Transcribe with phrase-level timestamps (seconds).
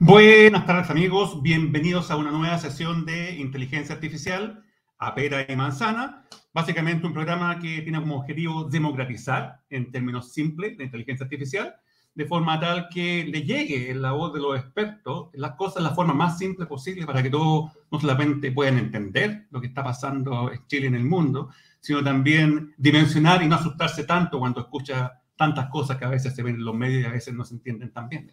[0.00, 4.62] Buenas tardes amigos, bienvenidos a una nueva sesión de inteligencia artificial
[4.96, 6.24] a pera y manzana.
[6.54, 11.74] Básicamente un programa que tiene como objetivo democratizar, en términos simples, la inteligencia artificial,
[12.14, 16.14] de forma tal que le llegue la voz de los expertos las cosas la forma
[16.14, 20.64] más simple posible para que todos no solamente puedan entender lo que está pasando en
[20.68, 25.68] Chile y en el mundo, sino también dimensionar y no asustarse tanto cuando escucha tantas
[25.70, 27.92] cosas que a veces se ven en los medios y a veces no se entienden
[27.92, 28.30] tan bien.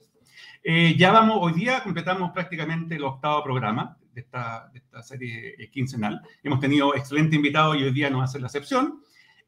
[0.67, 5.53] Eh, ya vamos, hoy día completamos prácticamente el octavo programa de esta, de esta serie
[5.59, 6.19] eh, quincenal.
[6.41, 8.99] Hemos tenido excelente invitados y hoy día no ser la excepción.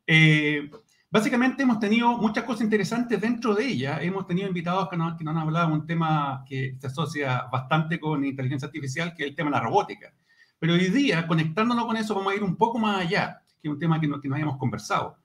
[0.06, 0.70] Eh,
[1.10, 4.00] básicamente hemos tenido muchas cosas interesantes dentro de ella.
[4.00, 7.48] Hemos tenido invitados que nos, que nos han hablado de un tema que se asocia
[7.52, 10.14] bastante con inteligencia artificial, que es el tema de la robótica.
[10.60, 13.74] Pero hoy día, conectándonos con eso, vamos a ir un poco más allá, que es
[13.74, 15.18] un tema que no, que no habíamos conversado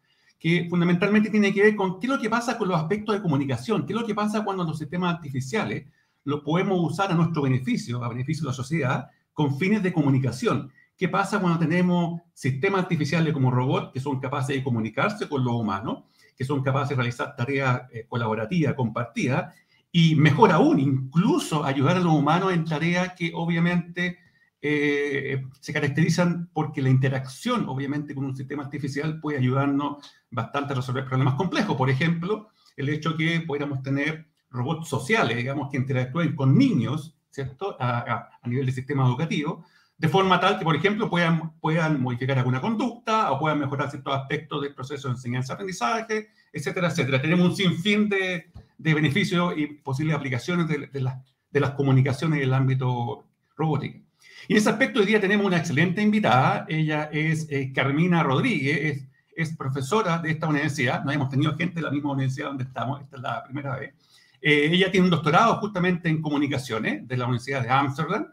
[0.42, 3.23] que fundamentalmente tiene que ver con qué es lo que pasa con los aspectos de
[3.23, 5.87] comunicación, qué es lo que pasa cuando los sistemas artificiales
[6.24, 10.72] los podemos usar a nuestro beneficio, a beneficio de la sociedad, con fines de comunicación.
[10.97, 15.55] ¿Qué pasa cuando tenemos sistemas artificiales como robots que son capaces de comunicarse con los
[15.55, 19.55] humanos, que son capaces de realizar tareas eh, colaborativas, compartidas,
[19.92, 24.19] y mejor aún, incluso ayudar a los humanos en tareas que obviamente
[24.64, 29.96] eh, se caracterizan porque la interacción, obviamente, con un sistema artificial puede ayudarnos
[30.30, 31.77] bastante a resolver problemas complejos.
[31.77, 37.77] Por ejemplo, el hecho que pudiéramos tener robots sociales, digamos, que interactúen con niños, ¿cierto?,
[37.80, 39.64] a, nivel de sistema educativo,
[39.98, 44.14] de forma tal que, por ejemplo, puedan, puedan modificar alguna conducta o puedan mejorar ciertos
[44.14, 47.20] aspectos del proceso de enseñanza-aprendizaje, etcétera, etcétera.
[47.20, 51.12] Tenemos un sinfín de, de beneficios y posibles aplicaciones de, de,
[51.50, 53.24] de las comunicaciones en el ámbito
[53.56, 54.02] robótico.
[54.48, 56.67] Y en ese aspecto hoy día tenemos una excelente invitada.
[56.69, 59.05] Ella es eh, Carmina Rodríguez,
[59.37, 61.05] es, profesora de esta universidad.
[61.05, 63.95] No hemos tenido gente de la misma universidad donde estamos, esta es la primera vez.
[64.41, 68.27] Eh, ella tiene un doctorado justamente en comunicaciones de la Universidad de Amsterdam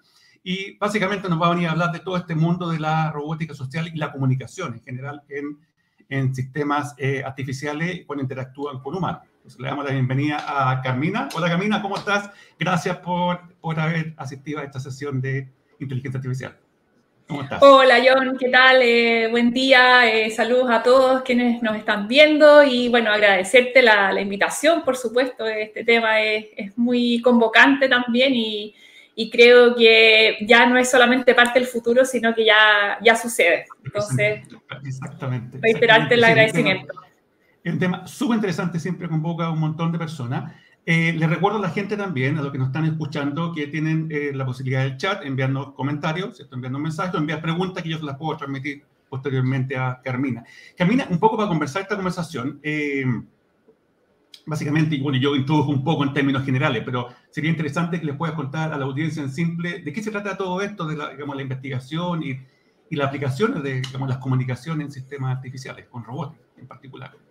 [0.43, 3.53] y básicamente nos va a venir a hablar de todo este mundo de la robótica
[3.53, 5.59] social y la comunicación en general en,
[6.09, 9.21] en sistemas eh, artificiales cuando interactúan con humanos.
[9.35, 11.29] Entonces, le damos la bienvenida a Carmina.
[11.35, 12.31] Hola Carmina, ¿cómo estás?
[12.57, 16.57] Gracias por, por haber asistido a esta sesión de inteligencia artificial.
[17.27, 17.61] ¿Cómo estás?
[17.61, 18.81] Hola John, ¿qué tal?
[18.81, 24.11] Eh, buen día, eh, saludos a todos quienes nos están viendo y bueno, agradecerte la,
[24.11, 28.73] la invitación, por supuesto, este tema es, es muy convocante también y,
[29.13, 33.67] y, creo que ya no es solamente parte del futuro, sino que ya, ya sucede.
[33.85, 34.41] Entonces,
[34.83, 36.93] exactamente, reiterarte el agradecimiento.
[37.63, 40.51] Es un tema súper interesante, siempre convoca a un montón de personas.
[40.91, 44.07] Eh, les recuerdo a la gente también, a los que nos están escuchando, que tienen
[44.09, 48.17] eh, la posibilidad del chat, enviarnos comentarios, enviando mensajes, o enviar preguntas que yo las
[48.17, 50.43] puedo transmitir posteriormente a Carmina.
[50.75, 53.05] Carmina, un poco para conversar esta conversación, eh,
[54.47, 58.33] básicamente, bueno, yo introdujo un poco en términos generales, pero sería interesante que les puedas
[58.33, 61.35] contar a la audiencia en simple de qué se trata todo esto de la, digamos,
[61.35, 62.31] la investigación y,
[62.89, 67.28] y la aplicación de digamos, las comunicaciones en sistemas artificiales, con robots en particular.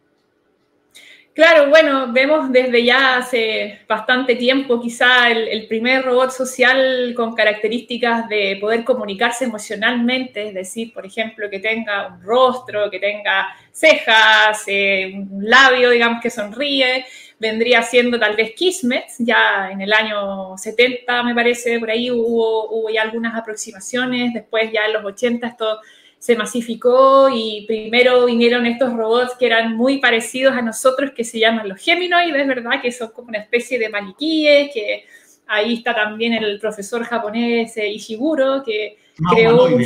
[1.38, 8.28] Claro, bueno, vemos desde ya hace bastante tiempo quizá el, primer robot social con características
[8.28, 14.64] de poder comunicarse emocionalmente, es decir, por ejemplo, que tenga un rostro, que tenga cejas,
[14.66, 17.06] eh, un labio, digamos, que sonríe,
[17.38, 22.68] vendría siendo tal vez Kismet, ya en el año 70 me parece, por ahí hubo,
[22.68, 25.78] hubo ya algunas aproximaciones, después ya en los 80 esto
[26.18, 31.38] se masificó y primero vinieron estos robots que eran muy parecidos a nosotros, que se
[31.38, 32.82] llaman los geminoides, ¿verdad?
[32.82, 35.04] Que son como una especie de maniquíes, que
[35.46, 38.98] ahí está también el profesor japonés eh, Ishiguro, que
[39.32, 39.82] creó un,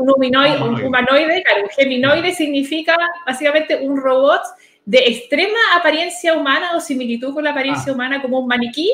[0.00, 4.42] humanoide, un, humanoide, claro, un geminoide significa básicamente un robot
[4.84, 7.94] de extrema apariencia humana o similitud con la apariencia ah.
[7.94, 8.90] humana como un maniquí,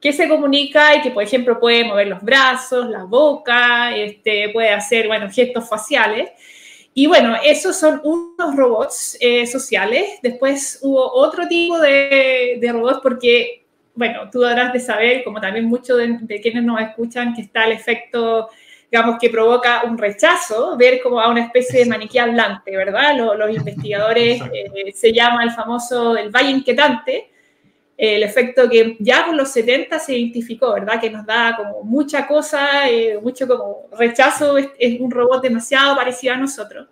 [0.00, 4.70] que se comunica y que, por ejemplo, puede mover los brazos, la boca, este, puede
[4.70, 6.30] hacer, bueno, gestos faciales.
[6.94, 10.18] Y bueno, esos son unos robots eh, sociales.
[10.22, 13.64] Después hubo otro tipo de, de, robots porque,
[13.94, 17.72] bueno, tú habrás de saber, como también muchos de, quienes nos escuchan, que está el
[17.72, 18.48] efecto,
[18.90, 23.16] digamos, que provoca un rechazo, ver como a una especie de maniquí hablante, ¿verdad?
[23.16, 27.30] Los, los investigadores eh, se llama el famoso el valle inquietante,
[27.98, 31.00] el efecto que ya por los 70 se identificó, ¿verdad?
[31.00, 36.34] Que nos da como mucha cosa, eh, mucho como rechazo, es, un robot demasiado parecido
[36.34, 36.86] a nosotros.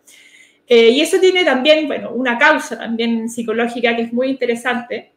[0.66, 5.12] Eh, y eso tiene también, bueno, una causa también psicológica que es muy interesante.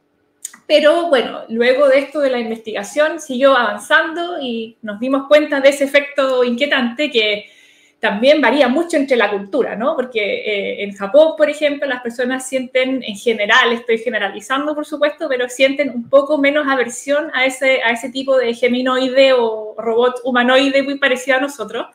[0.67, 5.69] Pero bueno, luego de esto de la investigación siguió avanzando y nos dimos cuenta de
[5.69, 7.49] ese efecto inquietante que
[7.99, 9.95] también varía mucho entre la cultura, ¿no?
[9.95, 15.27] Porque eh, en Japón, por ejemplo, las personas sienten, en general, estoy generalizando, por supuesto,
[15.27, 20.21] pero sienten un poco menos aversión a ese, a ese tipo de geminoide o robot
[20.23, 21.87] humanoide muy parecido a nosotros.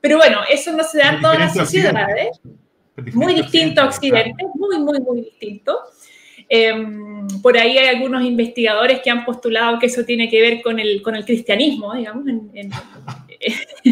[0.00, 2.40] Pero bueno, eso no se da en todas las sociedades.
[3.12, 5.78] Muy distinto a Occidente, muy, muy, muy distinto.
[6.48, 10.78] Em, por ahí hay algunos investigadores que han postulado que eso tiene que ver con
[10.80, 12.70] el, con el cristianismo, digamos, en,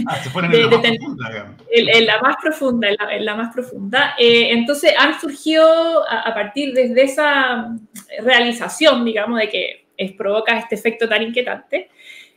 [0.06, 1.28] Ah, se ponen en, la más profunda,
[1.70, 4.14] en, la más profunda, en la, más profunda.
[4.18, 7.76] Eh, entonces han surgido a, partir de esa
[8.22, 11.90] realización, digamos, de que es, provoca este efecto tan inquietante,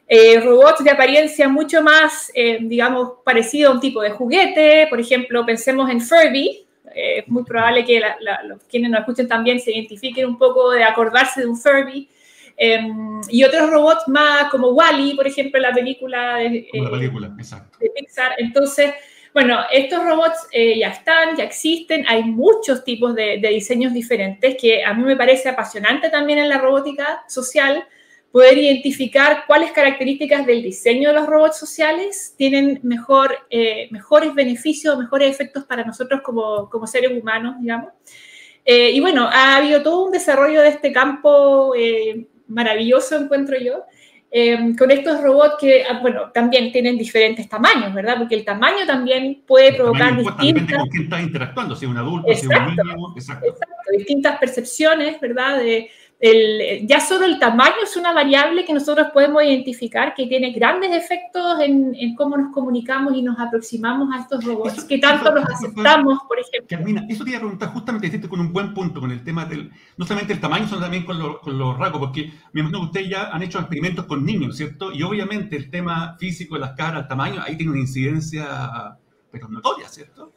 [0.07, 4.87] eh, robots de apariencia mucho más, eh, digamos, parecido a un tipo de juguete.
[4.89, 6.65] Por ejemplo, pensemos en Furby.
[6.95, 8.01] es muy probable que
[8.45, 12.09] los quienes nos escuchen también se identifiquen un poco de acordarse de un Furby.
[12.61, 17.77] Em, y otros robots más como Wally, por ejemplo, la película de, la película, exacto.
[17.79, 18.33] de Pixar.
[18.37, 18.91] Entonces,
[19.33, 24.83] bueno, estos robots eh, ya están, ya existen, hay muchos tipos de, diseños diferentes que
[24.83, 27.87] a mí me parece apasionante también en la robótica social
[28.29, 34.97] poder identificar cuáles características del diseño de los robots sociales tienen mejor, eh, mejores beneficios,
[34.97, 37.93] mejores efectos para nosotros como, como seres humanos, digamos.
[38.65, 41.73] Eh, y bueno, ha habido todo un desarrollo de este campo
[42.49, 43.85] maravilloso, encuentro yo,
[44.31, 48.17] em, con estos robots que, ah, bueno, también tienen diferentes tamaños, ¿verdad?
[48.17, 50.77] Porque el tamaño también puede provocar distintas...
[50.77, 53.47] con quién interactuando, si es un adulto, si es un niño, exacto.
[53.47, 53.75] exacto.
[53.97, 55.57] distintas percepciones, ¿verdad?
[55.59, 55.89] De,
[56.21, 61.61] ya solo el tamaño es una variable que nosotros podemos identificar que tiene grandes efectos
[61.61, 66.37] en, cómo nos comunicamos y nos aproximamos a estos robots, que tanto los aceptamos, por
[66.39, 66.67] ejemplo.
[66.77, 69.71] Carmina, eso te iba a preguntar, justamente con un buen punto, con el tema del,
[69.95, 73.09] no solamente el tamaño, sino también con, con los rasgos, porque me imagino que ustedes
[73.09, 74.91] ya han hecho experimentos con niños, ¿cierto?
[74.91, 78.97] Y obviamente el tema físico las caras, el tamaño, ahí tiene una incidencia,
[79.31, 80.33] pero notoria, ¿cierto?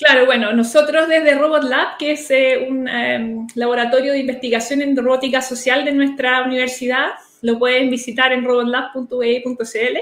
[0.00, 4.96] Claro, bueno, nosotros desde Robot Lab, que es eh, un em, laboratorio de investigación en
[4.96, 7.10] robótica social de nuestra universidad,
[7.42, 9.98] lo pueden visitar en robotlab.ue.cl.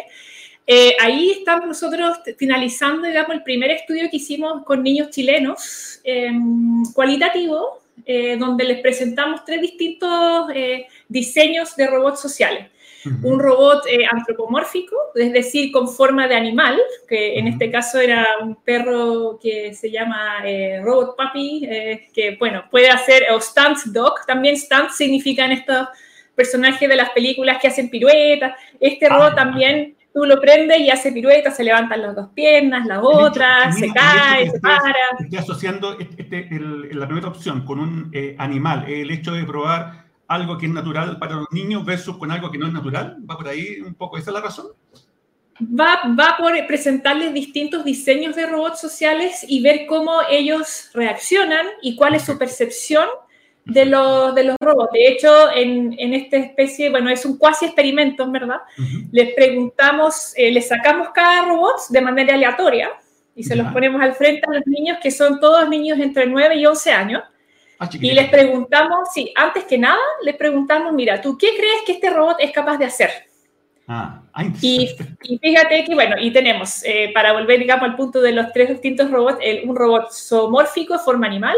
[0.68, 6.84] Eh, ahí estamos nosotros finalizando, digamos, el primer estudio que hicimos con niños chilenos, em,
[6.94, 10.46] cualitativo, eh, donde les presentamos tres distintos
[11.08, 12.68] diseños de robots sociales
[13.04, 16.78] un robot eh, antropomórfico, es decir, con forma de animal,
[17.08, 22.36] que en este caso era un perro que se llama eh, Robot Puppy, eh, que
[22.36, 25.88] bueno, puede hacer, o Stunt Dog, también Stunt significan estos
[26.34, 30.90] personajes de las películas que hacen piruetas, este ah, robot también tú lo prendes y
[30.90, 34.94] hace piruetas, se levantan las dos piernas, las otras, se cae, se para.
[35.20, 36.48] Estoy asociando este, este
[36.92, 41.36] la primera opción con un animal, el hecho de probar algo que es natural para
[41.36, 43.16] los niños versus con algo que no es natural?
[43.28, 44.18] ¿Va por ahí un poco?
[44.18, 44.66] ¿Esa es la razón?
[45.60, 51.96] Va, va por presentarles distintos diseños de robots sociales y ver cómo ellos reaccionan y
[51.96, 53.08] cuál es su percepción
[53.64, 54.92] de los, de los robots.
[54.92, 58.60] De hecho, en, en esta especie, bueno, es un cuasi experimento, ¿verdad?
[59.10, 62.90] Les preguntamos, eh, les sacamos cada robot de manera aleatoria
[63.34, 66.56] y se los ponemos al frente a los niños, que son todos niños entre 9
[66.56, 67.22] y 11 años
[67.80, 71.92] Ah, y les preguntamos, sí, antes que nada, les preguntamos, mira, ¿tú qué crees que
[71.92, 73.10] este robot es capaz de hacer?
[73.86, 74.20] Ah,
[74.60, 74.90] y,
[75.22, 78.68] y, fíjate que, bueno, y tenemos, eh, para volver, digamos, al punto de los tres
[78.68, 81.56] distintos robots, un robot zoomórfico de forma animal,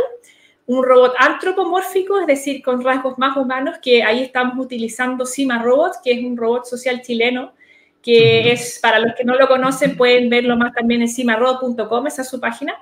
[0.66, 5.94] un robot antropomórfico, es decir, con rasgos más humanos, que ahí estamos utilizando Cima Robot,
[6.04, 7.54] que es un robot social chileno,
[8.02, 12.22] que es, para los que no lo conocen, pueden verlo más también en cimarobot.com, esa
[12.22, 12.74] es su página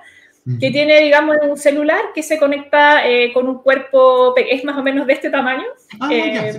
[0.57, 4.83] que tiene, digamos, un celular que se conecta eh, con un cuerpo, es más o
[4.83, 5.65] menos de este tamaño.
[5.99, 6.49] Ah, eh,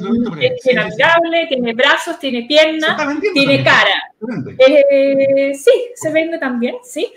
[0.41, 3.01] es navegable, tiene brazos, tiene piernas,
[3.33, 4.13] tiene cara.
[4.59, 7.13] Eh, sí, se vende también, sí.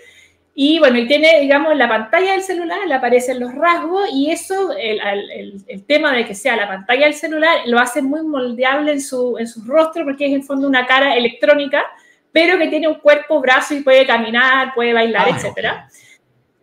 [0.56, 4.30] Y bueno, y tiene, digamos, en la pantalla del celular le aparecen los rasgos y
[4.30, 8.22] eso, el, el, el, tema de que sea la pantalla del celular, lo hace muy
[8.22, 11.82] moldeable en su, en su rostro porque es en fondo una cara electrónica,
[12.30, 15.88] pero que tiene un cuerpo, brazo y puede caminar, puede bailar, ah, etcétera.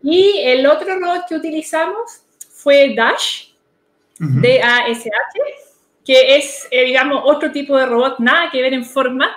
[0.02, 3.48] Y el otro robot que utilizamos fue Dash,
[4.18, 5.40] D-A-S-H,
[6.04, 9.36] que es, eh, digamos, otro tipo de robot, nada que ver en forma,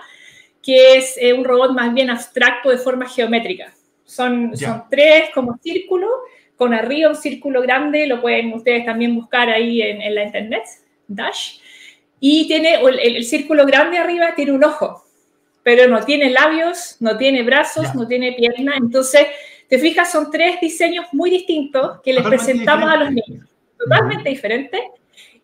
[0.62, 3.74] que es eh, un robot más bien abstracto de forma geométrica.
[4.04, 6.12] Son, son tres como círculos,
[6.56, 10.64] con arriba un círculo grande, lo pueden ustedes también buscar ahí en, la internet,
[11.08, 11.58] Dash.
[12.20, 15.04] Y tiene el, el, círculo grande arriba tiene un ojo,
[15.64, 19.28] pero no tiene labios, no tiene brazos, no tiene pierna, entonces
[19.68, 24.82] te fijas, son tres diseños muy distintos que les presentamos a los niños, totalmente diferentes.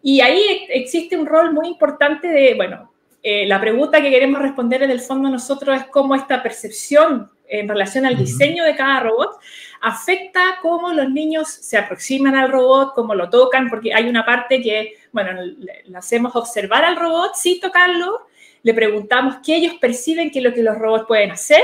[0.04, 2.92] Y ahí existe un rol muy importante de, bueno,
[3.24, 7.68] eh, la pregunta que queremos responder en el fondo nosotros es cómo esta percepción en
[7.68, 9.38] relación al diseño de cada robot
[9.82, 14.62] afecta cómo los niños se aproximan al robot, cómo lo tocan, porque hay una parte
[14.62, 18.28] que, bueno, le, hacemos observar al robot sin tocarlo,
[18.64, 21.64] le preguntamos qué ellos perciben que es lo que los robots pueden hacer,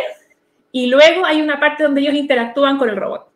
[0.77, 3.27] y luego hay una parte donde ellos interactúan con el robot.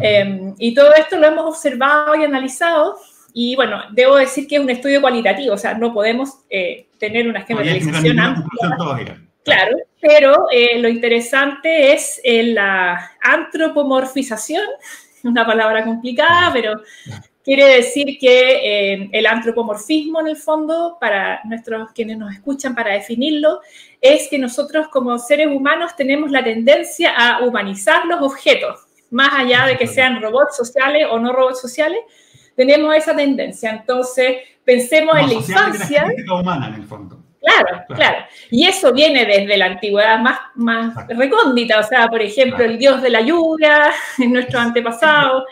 [0.00, 2.96] Em, y todo esto lo hemos observado y analizado,
[3.32, 7.28] y bueno, debo decir que es un estudio cualitativo, o sea, no podemos eh, tener
[7.28, 9.20] una generalización amplia.
[9.44, 14.64] Claro, pero eh, lo interesante es eh, la antropomorfización,
[15.22, 16.82] una palabra complicada, pero
[17.48, 22.92] quiere decir que eh, el antropomorfismo en el fondo, para nuestros quienes nos escuchan, para
[22.92, 23.62] definirlo,
[24.02, 29.64] es que nosotros como seres humanos tenemos la tendencia a humanizar los objetos, más allá
[29.64, 32.00] de que sean robots sociales o no robots sociales,
[32.54, 33.70] tenemos esa tendencia.
[33.70, 36.06] Entonces, pensemos en la infancia.
[36.30, 37.17] humana, en el fondo.
[37.40, 42.64] Claro, claro, Y eso viene desde la antigüedad más, más recóndita, o sea, por ejemplo,
[42.64, 45.44] el dios de la lluvia, en nuestros antepasados,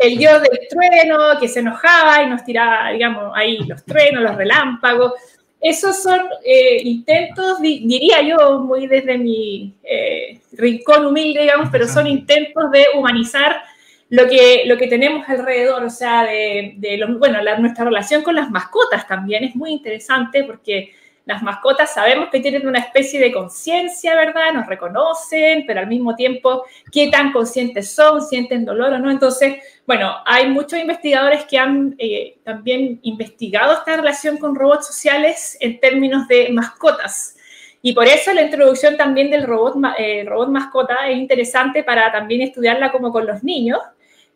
[0.00, 4.36] el dios del trueno que se enojaba y nos tiraba, digamos, ahí los truenos, los
[4.36, 5.12] relámpagos.
[5.60, 12.06] Esos son eh, intentos, diría yo, muy desde mi eh, rincón humilde, digamos, pero son
[12.06, 13.62] intentos de humanizar
[14.08, 18.50] lo que, lo que tenemos alrededor, o sea, de, de bueno, nuestra relación con las
[18.50, 20.92] mascotas también es muy interesante porque
[21.26, 24.52] las mascotas sabemos que tienen una especie de conciencia, ¿verdad?
[24.52, 28.22] Nos reconocen, pero al mismo tiempo, ¿qué tan conscientes son?
[28.22, 29.10] ¿Sienten dolor o no?
[29.10, 35.56] Entonces, bueno, hay muchos investigadores que han eh, también investigado esta relación con robots sociales
[35.60, 37.36] en términos de mascotas.
[37.82, 42.42] Y por eso la introducción también del robot, eh, robot mascota es interesante para también
[42.42, 43.78] estudiarla como con los niños.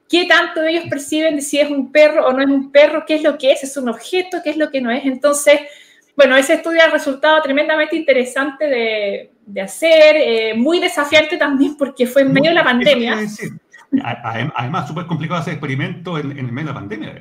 [0.09, 3.05] ¿Qué tanto ellos perciben de si es un perro o no es un perro?
[3.07, 3.65] ¿Qué es lo que es?
[3.65, 4.39] ¿Es un objeto?
[4.43, 5.05] ¿Qué es lo que no es?
[5.05, 5.61] Entonces,
[6.17, 12.07] bueno, ese estudio ha resultado tremendamente interesante de, de hacer, eh, muy desafiante también porque
[12.07, 13.19] fue en medio de la pandemia.
[14.03, 17.21] Además, súper complicado hacer experimentos en, en, medio de la pandemia.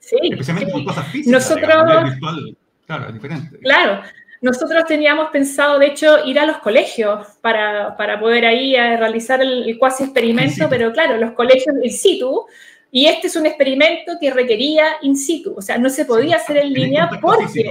[0.00, 0.16] Sí.
[0.22, 1.32] Especialmente con cosas físicas.
[1.32, 2.04] Nosotros.
[2.04, 3.58] virtual, claro, es diferente.
[3.58, 4.00] Claro.
[4.40, 9.68] Nosotros teníamos pensado, de hecho, ir a los colegios para, para poder ahí realizar el,
[9.68, 12.46] el cuasi experimento, pero claro, los colegios in situ
[12.90, 16.56] y este es un experimento que requería in situ, o sea, no se podía hacer
[16.58, 17.70] en línea porque,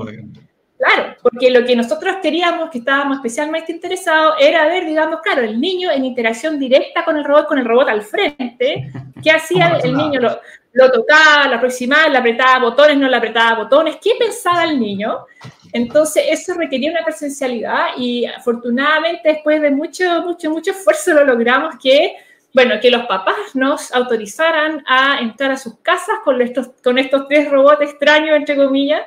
[0.77, 5.59] claro, porque lo que nosotros queríamos, que estábamos especialmente interesados, era ver, digamos, claro, el
[5.59, 8.91] niño en interacción directa con el robot, con el robot al frente,
[9.23, 10.21] ¿qué hacía el niño?
[10.21, 10.39] Lo,
[10.73, 15.25] lo tocaba, lo aproximaba, le apretaba botones, no le apretaba botones, ¿qué pensaba el niño?
[15.73, 21.75] Entonces, eso requería una presencialidad y afortunadamente después de mucho, mucho, mucho esfuerzo lo logramos
[21.81, 22.15] que
[22.57, 27.27] bueno, que los papás nos autorizaran a entrar a sus casas con estos, con estos
[27.27, 29.03] tres robots extraños, entre comillas,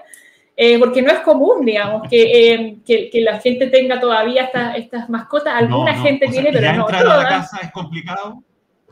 [0.57, 4.77] eh, porque no es común, digamos, que, eh, que, que, la gente tenga todavía estas
[4.77, 5.53] estas mascotas.
[5.53, 8.41] Alguna gente tiene, pero no entrar a la casa es complicado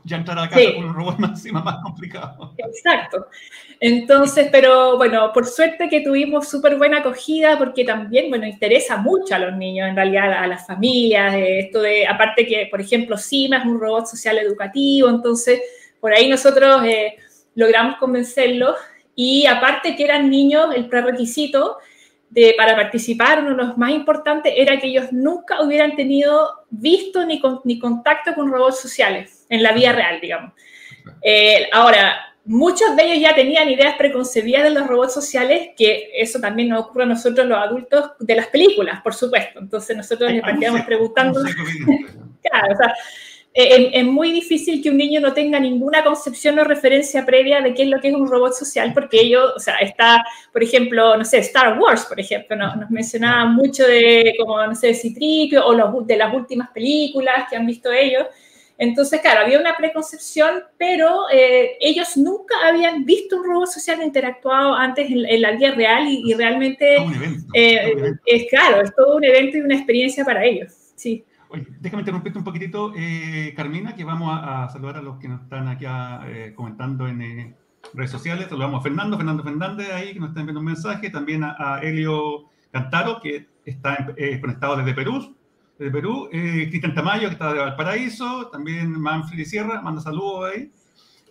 [0.09, 2.55] ya entrar a la casa con un robot más, más complicado.
[2.57, 3.27] Exacto.
[3.79, 9.35] Entonces, pero bueno, por suerte que tuvimos súper buena acogida porque también, bueno, interesa mucho
[9.35, 13.59] a los niños, en realidad a las familias, esto de, aparte que, por ejemplo, CIMA
[13.59, 15.61] es un robot social educativo, entonces
[16.01, 17.17] por ahí nosotros eh,
[17.55, 18.77] logramos convencerlos
[19.15, 21.79] y aparte que eran niños, el prerequisito
[22.31, 27.25] de, para participar, uno de los más importantes era que ellos nunca hubieran tenido visto
[27.25, 30.53] ni, ni contacto con robots sociales en la vida real, digamos.
[31.23, 36.41] Eh, ahora, muchos de ellos ya tenían ideas preconcebidas de los robots sociales, que eso
[36.41, 39.59] también nos ocurre a nosotros los adultos de las películas, por supuesto.
[39.59, 41.41] Entonces nosotros les partíamos preguntando...
[42.43, 42.95] claro, o sea,
[43.61, 47.75] eh, es, muy difícil que un niño no tenga ninguna concepción o referencia previa de
[47.75, 51.17] qué es lo que es un robot social, porque ellos, o sea, está, por ejemplo,
[51.17, 55.75] no sé, Star Wars, por ejemplo, nos mencionaba mucho de, como, no sé, Citripio o
[55.75, 58.27] los, de las últimas películas que han visto ellos.
[58.79, 64.73] Entonces, claro, había una preconcepción, pero eh, ellos nunca habían visto un robot social interactuado
[64.73, 66.97] antes en, la vida real y, realmente
[67.55, 70.73] eh, es claro, es todo un evento y una experiencia para ellos.
[70.95, 71.25] Sí.
[71.49, 75.43] Oye, déjame interrumpirte un poquitito, eh, Carmina, que vamos a, saludar a los que nos
[75.43, 75.85] están aquí
[76.55, 77.57] comentando en
[77.95, 78.47] redes sociales.
[78.49, 81.11] Saludamos a Fernando, Fernando Fernández ahí, que nos está enviando un mensaje.
[81.11, 85.38] También a, a Helio Cantaro, que está conectado desde Perú
[85.79, 90.73] de Perú, eh, Cristian Tamayo, que está de Valparaíso, también Manfred Sierra, manda saludos ahí,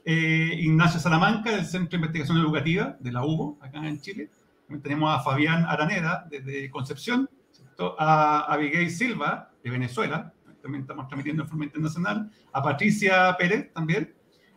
[0.05, 4.29] eh, Ignacio Salamanca, del Centro de Investigación Educativa de la UBO, acá en Chile,
[4.65, 7.29] también tenemos a Fabián Araneda, desde Concepción,
[7.99, 14.13] a Abigail Silva, de Venezuela, también estamos transmitiendo en forma internacional, a Patricia Pérez también,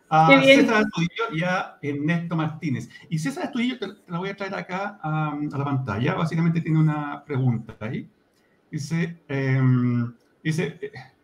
[0.09, 2.89] a César Estudillo y a Ernesto Martínez.
[3.09, 7.23] Y César Estudillo, te, la voy a traer acá a la pantalla, básicamente tiene una
[7.25, 8.09] pregunta ahí.
[8.71, 10.79] Dice, em, dice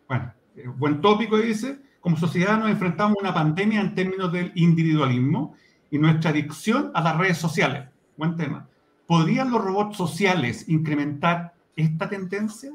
[0.06, 4.52] bueno, eh, buen tópico dice, como sociedad nos enfrentamos a una pandemia en términos del
[4.54, 5.56] individualismo
[5.90, 7.84] y nuestra adicción a las redes sociales.
[8.16, 8.68] Buen tema.
[9.06, 12.70] ¿Podrían los robots sociales incrementar esta tendencia?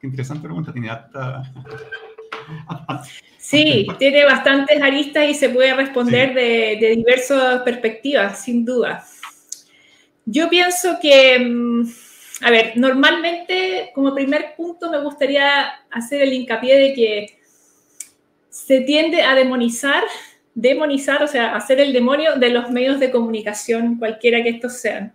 [0.00, 1.42] Qué interesante pregunta, tiene hasta...
[3.38, 9.04] Sí, tiene bastantes aristas y se puede responder de, de diversas perspectivas, sin duda.
[10.24, 11.84] Yo pienso que, mm,
[12.44, 17.38] a ver, normalmente como primer punto me gustaría hacer el hincapié de que
[18.50, 20.04] se tiende a demonizar,
[20.54, 25.14] demonizar, o sea, hacer el demonio de los medios de comunicación, cualquiera que estos sean,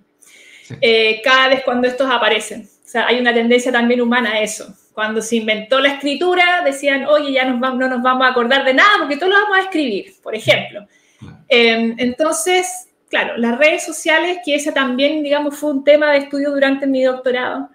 [0.82, 2.64] eh, cada vez cuando estos aparecen.
[2.84, 4.76] O sea, hay una tendencia también humana a eso.
[4.94, 8.74] Cuando se inventó la escritura, decían, oye, ya nos no nos vamos a acordar de
[8.74, 10.88] nada porque todo lo vamos a escribir, por ejemplo.
[11.48, 16.52] Em, entonces, claro, las redes sociales, que ese también, digamos, fue un tema de estudio
[16.52, 17.70] durante mi doctorado.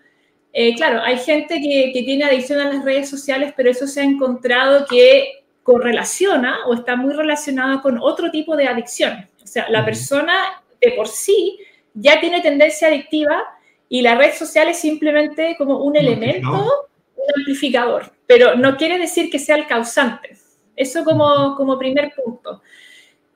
[0.52, 4.04] Eh, claro, hay gente que, tiene adicción a las redes sociales, pero eso se ha
[4.04, 9.28] encontrado que correlaciona o está muy relacionado con otro tipo de adicción.
[9.42, 11.58] O sea, la persona de por sí
[11.94, 13.42] ya tiene tendencia adictiva
[13.88, 16.86] y la red social es simplemente como un elemento,
[17.16, 20.36] un amplificador, pero no quiere decir que sea el causante.
[20.76, 22.62] Eso como, como primer punto.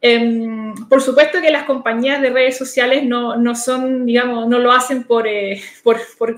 [0.01, 4.71] Em, por supuesto que las compañías de redes sociales no, no son, digamos, no lo
[4.71, 6.37] hacen por, eh, por, por,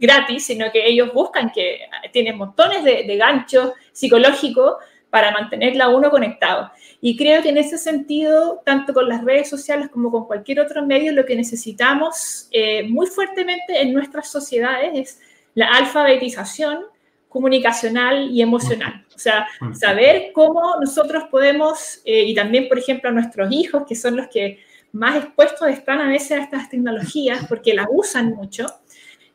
[0.00, 1.80] gratis, sino que ellos buscan que
[2.12, 4.76] tienen montones de, de, ganchos psicológicos
[5.08, 6.70] para mantenerla a uno conectado.
[7.00, 10.84] Y creo que en ese sentido, tanto con las redes sociales como con cualquier otro
[10.84, 15.20] medio, lo que necesitamos eh, muy fuertemente en nuestras sociedades es
[15.54, 16.80] la alfabetización
[17.36, 19.04] comunicacional y emocional.
[19.14, 23.94] O sea, saber cómo nosotros podemos, eh, y también, por ejemplo, a nuestros hijos, que
[23.94, 24.58] son los que
[24.92, 28.66] más expuestos están a veces a estas tecnologías porque las usan mucho,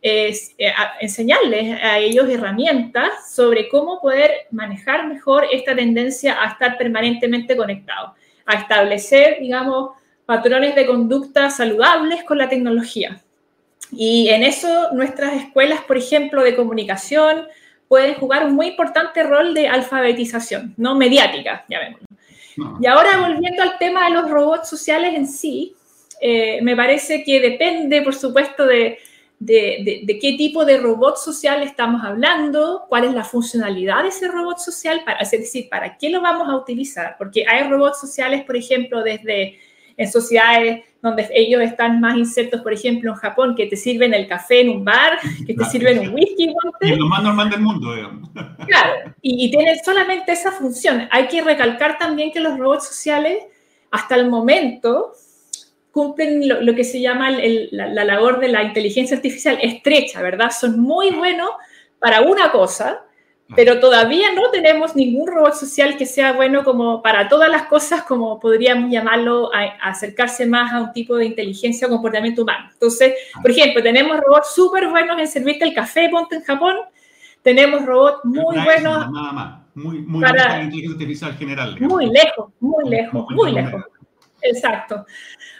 [0.01, 6.77] es eh, enseñarles a ellos herramientas sobre cómo poder manejar mejor esta tendencia a estar
[6.79, 8.11] permanentemente conectados,
[8.47, 9.91] a establecer, digamos,
[10.25, 13.21] patrones de conducta saludables con la tecnología.
[13.91, 17.45] Y en eso nuestras escuelas, por ejemplo, de comunicación,
[17.91, 21.99] pueden jugar un muy importante rol de alfabetización, no mediática, ya vemos.
[22.79, 25.75] Y ahora volviendo al tema de los robots sociales en sí,
[26.21, 28.97] eh, me parece que depende, por supuesto, de,
[29.39, 34.29] de, de, qué tipo de robot social estamos hablando, cuál es la funcionalidad de ese
[34.29, 38.45] robot social, para, es decir, para qué lo vamos a utilizar, porque hay robots sociales,
[38.45, 39.59] por ejemplo, desde
[39.97, 44.27] en sociedades donde ellos están más insertos, por ejemplo, en Japón, que te sirven el
[44.27, 46.53] café en un bar, que te sirven un whisky.
[46.81, 48.29] Y es lo más normal del mundo, digamos.
[48.67, 51.07] Claro, y, y tienen solamente esa función.
[51.11, 53.43] Hay que recalcar también que los robots sociales,
[53.89, 55.13] hasta el momento,
[55.91, 60.51] cumplen lo, que se llama la, la, labor de la inteligencia artificial estrecha, ¿verdad?
[60.51, 61.49] Son muy buenos
[61.99, 63.03] para una cosa,
[63.55, 68.03] pero todavía no tenemos ningún robot social que sea bueno como para todas las cosas,
[68.03, 72.69] como podríamos llamarlo, a, acercarse más a un tipo de inteligencia o comportamiento humano.
[72.73, 76.75] Entonces, por ejemplo, tenemos robots súper buenos en servirte el café, ponte en Japón,
[77.41, 79.11] tenemos robots muy buenos.
[79.11, 79.61] Nada más.
[79.73, 81.77] Muy, muy para, inteligencia artificial general.
[81.79, 83.83] Muy lejos, muy lejos, muy, lejos.
[84.41, 85.05] Exacto.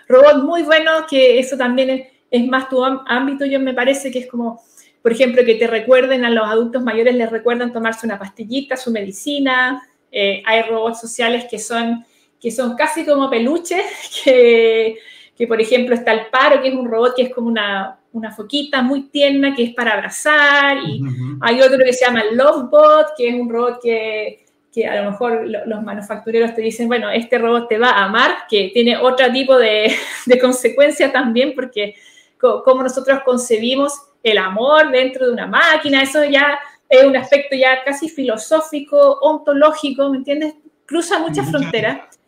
[0.08, 4.19] Robots muy buenos, que eso también es, es más tu ámbito, yo me parece que
[4.19, 4.62] es como
[5.01, 8.91] por ejemplo, que te recuerden a los adultos mayores, les recuerdan tomarse una pastillita, su
[8.91, 9.81] medicina.
[10.11, 12.05] Eh, hay robots sociales que son,
[12.39, 13.83] que son casi como peluches,
[14.23, 14.97] que,
[15.35, 18.31] que, por ejemplo está el paro, que es un robot que es como una, una
[18.31, 20.77] foquita muy tierna, que es para abrazar.
[20.85, 21.01] Y
[21.41, 25.47] hay otro que se llama Lovebot, que es un robot que, que a lo mejor
[25.47, 29.57] los manufactureros te dicen, bueno, este robot te va a amar, que tiene otro tipo
[29.57, 29.91] de,
[30.27, 31.95] de consecuencia también, porque
[32.37, 37.84] como nosotros concebimos el amor dentro de una máquina, eso ya es un aspecto ya
[37.84, 40.55] casi filosófico, ontológico, ¿me entiendes?
[40.86, 42.19] Cruza muchas fronteras.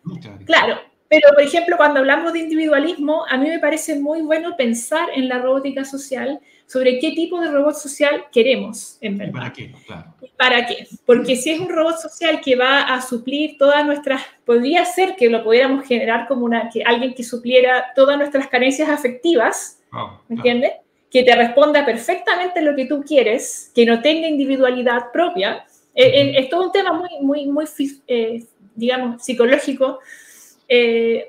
[0.45, 0.79] claro,
[1.09, 5.27] pero por ejemplo, cuando hablamos de individualismo, a mí me parece muy bueno pensar en
[5.27, 9.33] la robótica social sobre qué tipo de robot social queremos, en verdad.
[9.33, 9.75] ¿Para qué?
[9.85, 10.15] Claro.
[10.37, 10.87] ¿Para qué?
[11.05, 15.29] Porque si es un robot social que va a suplir todas nuestras, podría ser que
[15.29, 19.79] lo pudiéramos generar como una, que alguien que supliera todas nuestras carencias afectivas,
[20.27, 20.71] ¿me entiendes?
[21.13, 25.63] Que te responda perfectamente lo que tú quieres, que no tenga individualidad propia.
[25.93, 27.65] Eh, eh, es todo un tema muy, muy, muy,
[28.07, 29.99] eh, digamos, psicológico.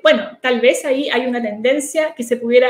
[0.01, 2.69] bueno, tal vez ahí hay una tendencia que se pudiera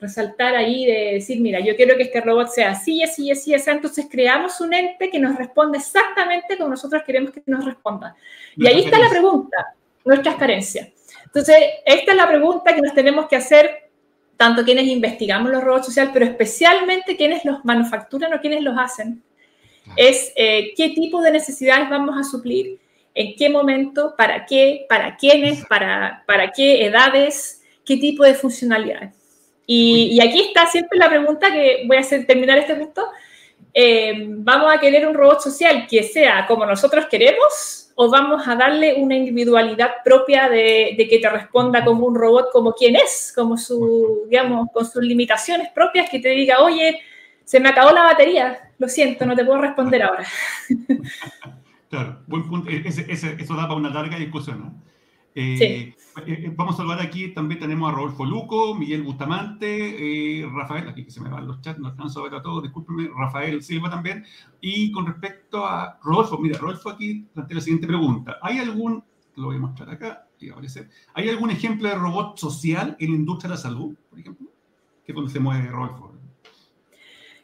[0.00, 3.70] resaltar ahí de decir, mira, yo quiero que este robot sea así, así, así, así.
[3.70, 8.16] Entonces creamos un ente que nos responde exactamente como nosotros queremos que nos responda.
[8.56, 10.88] Y ahí está la pregunta, nuestras carencias.
[11.26, 13.85] Entonces, esta es la pregunta que nos tenemos que hacer
[14.36, 19.22] tanto quienes investigamos los robots sociales, pero especialmente quienes los manufacturan o quienes los hacen.
[19.96, 22.78] Es eh, qué tipo de necesidades vamos a suplir,
[23.14, 29.14] en qué momento, para qué, para quiénes, para, para qué edades, qué tipo de funcionalidades.
[29.66, 33.04] Y, aquí está siempre la pregunta que voy a hacer, terminar este punto.
[33.74, 38.54] Eh, ¿Vamos a querer un robot social que sea como nosotros queremos o vamos a
[38.54, 43.56] darle una individualidad propia de, que te responda como un robot como quien es, como
[43.56, 47.00] su, digamos, con sus limitaciones propias, que te diga, oye,
[47.42, 50.26] se me acabó la batería, lo siento, no te puedo responder ahora.
[51.88, 52.68] Claro, buen punto.
[52.68, 54.58] E-, eso da para una larga discusión.
[54.58, 54.74] ¿no?
[55.38, 55.94] Eh, eh,
[56.26, 61.10] eh, vamos a saludar aquí, también tenemos a Rodolfo Luco, Miguel Bustamante, Rafael, aquí que
[61.10, 64.24] se me van los chats, no alcanzo a ver a todos, discúlpenme, Rafael Silva también.
[64.62, 68.38] Y con respecto a Rodolfo, mira, Rodolfo aquí plantea la siguiente pregunta.
[68.40, 72.96] ¿Hay algún, lo voy a mostrar acá, y aparecer, ¿hay algún ejemplo de robot social
[72.98, 74.48] en la industria de la salud, por ejemplo?
[75.04, 76.14] ¿Qué conocemos de Rodolfo?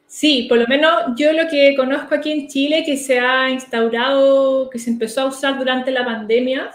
[0.07, 4.71] Sí, por lo menos yo lo que conozco aquí en Chile que se ha instaurado,
[4.71, 6.71] que se empezó a usar durante la pandemia,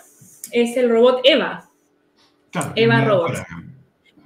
[0.51, 1.69] es el robot Eva.
[2.75, 3.33] Eva Robot.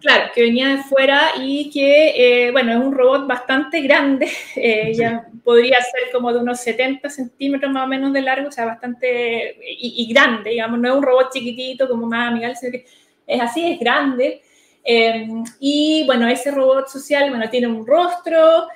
[0.02, 4.94] Claro, que venía de fuera y que, eh, bueno, es un robot bastante grande, eh,
[4.96, 8.66] ya podría ser como de unos 70 centímetros más o menos de largo, o sea,
[8.66, 12.86] bastante, y, grande, digamos, no es un robot chiquitito como más amigable, sino que
[13.28, 14.42] es así, es grande.
[14.84, 15.28] Eh,
[15.60, 18.68] y bueno, ese robot social, bueno, tiene un rostro,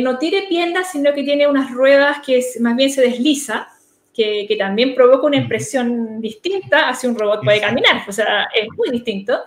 [0.00, 3.68] no tiene piernas, sino que tiene unas ruedas que más bien se desliza,
[4.14, 8.90] que, también provoca una impresión distinta hacia un robot puede caminar, o sea, es muy
[8.90, 9.40] distinto.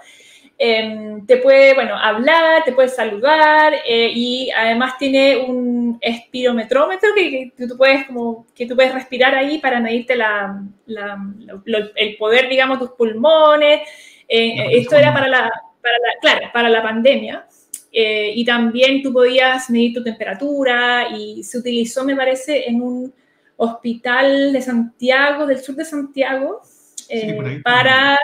[0.60, 7.52] Em, te puede, bueno, hablar, te puede saludar eh, y además tiene un espirometrómetro que,
[7.56, 10.60] tú puedes como que tú puedes respirar ahí para medirte la,
[11.96, 13.82] el poder, digamos, tus pulmones.
[14.28, 15.52] Eh, esto era para la,
[15.82, 17.46] para la, claro, para la pandemia.
[17.92, 23.14] Eh, y también tú podías medir tu temperatura y se utilizó, me parece, en un
[23.58, 26.62] hospital de Santiago, del sur de Santiago,
[27.10, 28.18] eh, para,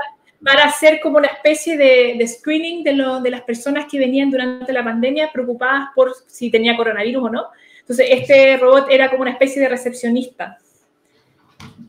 [0.43, 4.71] para hacer como una especie de, screening de, lo, de las personas que venían durante
[4.71, 7.43] la pandemia preocupadas por si tenía coronavirus o no.
[7.81, 10.57] Entonces, este robot era como una especie de recepcionista.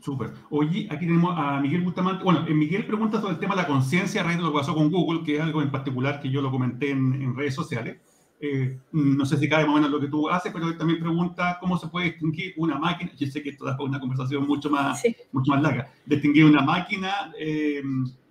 [0.01, 0.31] Súper.
[0.49, 2.23] Oye, aquí tenemos a Miguel Bustamante.
[2.23, 4.59] Bueno, eh, Miguel pregunta sobre el tema de la conciencia a raíz de lo que
[4.59, 7.97] pasó con Google, que es algo en particular que yo lo comenté en, redes sociales.
[8.39, 10.99] Eh, no sé si cabe más o menos lo que tú haces, pero él también
[10.99, 13.11] pregunta cómo se puede distinguir una máquina.
[13.15, 15.91] Yo sé que esto da para una conversación mucho más, mucho más larga.
[16.05, 17.81] Distinguir una máquina, eh,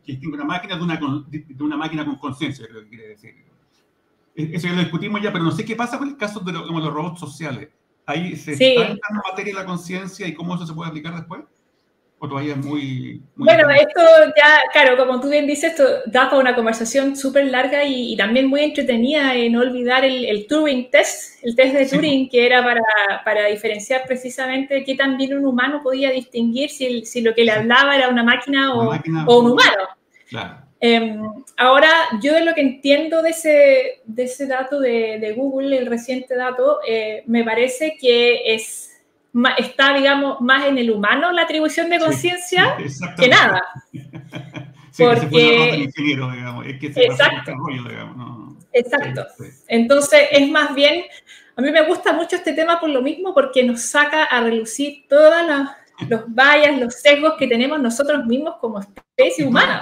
[0.06, 3.34] distingue una máquina de una, de una máquina con conciencia, creo que quiere decir.
[4.34, 6.68] Eso ya lo discutimos ya, pero no sé qué pasa con el caso de los,
[6.68, 7.70] los robots sociales.
[8.06, 11.44] Ahí se está entrando materia de la conciencia y cómo eso se puede aplicar después
[12.20, 14.00] todavía es muy, bueno, esto
[14.36, 18.46] ya, claro, como tú bien dices, esto da para una conversación súper larga y, también
[18.46, 22.82] muy entretenida en no olvidar el, Turing test, el test de Turing, que era para,
[23.24, 27.52] para, diferenciar precisamente qué tan bien un humano podía distinguir si, si lo que le
[27.52, 28.94] hablaba era una máquina, o,
[29.26, 29.88] o, un humano.
[30.28, 30.64] Claro.
[30.80, 31.22] Em,
[31.56, 31.88] ahora,
[32.22, 36.34] yo de lo que entiendo de ese, de ese dato de, de Google, el reciente
[36.36, 38.93] dato, eh, me parece que es
[39.58, 42.76] está, digamos, más en el humano la atribución de conciencia
[43.18, 43.62] que nada.
[44.94, 45.70] Sí, porque...
[45.70, 46.66] el ingeniero, digamos.
[46.68, 47.52] Es que se exacto.
[47.56, 48.64] rollo, digamos.
[48.72, 49.26] Exacto.
[49.66, 51.02] Entonces, es más bien,
[51.56, 55.06] a mí me gusta mucho este tema por lo mismo, porque nos saca a relucir
[55.08, 55.34] todos
[56.08, 59.80] los vallas, los sesgos que tenemos nosotros mismos como especie humana.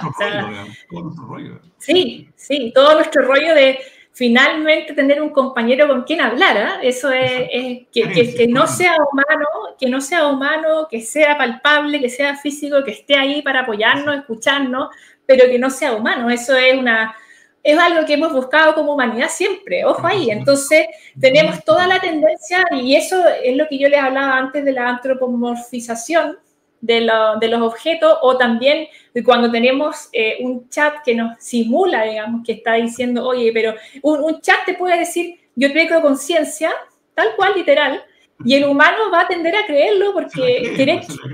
[0.89, 1.59] todo nuestro rollo.
[1.77, 3.77] Sí, sí, todo nuestro rollo de
[4.13, 6.79] finalmente tener un compañero con quien hablar, ¿ah?
[6.83, 9.47] eso es, que, no sea humano,
[9.79, 14.15] que no sea humano, que sea palpable, que sea físico, que esté ahí para apoyarnos,
[14.15, 14.89] escucharnos,
[15.25, 17.15] pero que no sea humano, eso es una
[17.63, 20.85] es algo que hemos buscado como humanidad siempre, ojo ahí, entonces
[21.19, 24.89] tenemos toda la tendencia y eso es lo que yo les hablaba antes de la
[24.89, 26.37] antropomorfización,
[26.83, 28.87] de, los objetos o también
[29.23, 34.41] cuando tenemos eh, un chat que nos simula, digamos, que está diciendo, oye, pero un,
[34.41, 36.71] chat te puede decir, yo tengo conciencia,
[37.13, 38.03] tal cual, literal,
[38.43, 40.63] y el humano va a tender a creerlo porque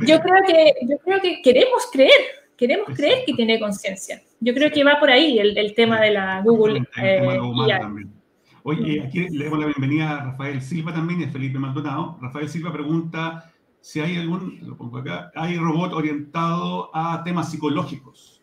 [0.05, 2.21] yo, creo que, yo creo que queremos creer,
[2.55, 4.21] queremos creer que tiene conciencia.
[4.39, 6.83] Yo creo que va por ahí el, tema de la Google.
[7.01, 7.21] Eh,
[8.63, 12.19] Oye, aquí le damos la bienvenida a Rafael Silva también y a Felipe Maldonado.
[12.21, 13.51] Rafael Silva pregunta
[13.82, 18.42] si hay algún, lo pongo acá, hay robot orientado a temas psicológicos.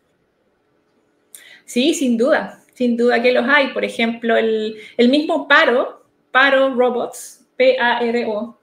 [1.65, 3.69] Sí, sin duda, sin duda que los hay.
[3.69, 8.57] Por ejemplo, el, mismo Paro, Paro Robots, P-A-R-O,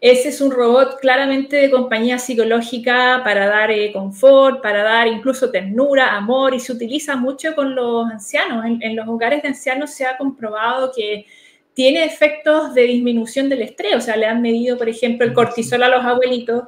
[0.00, 5.50] ese es un robot claramente de compañía psicológica para dar eh, confort, para dar incluso
[5.50, 8.64] ternura, amor, y se utiliza mucho con los ancianos.
[8.64, 11.26] En, en, los hogares de ancianos se ha comprobado que
[11.74, 15.82] tiene efectos de disminución del estrés, o sea, le han medido, por ejemplo, el cortisol
[15.82, 16.64] a los abuelitos,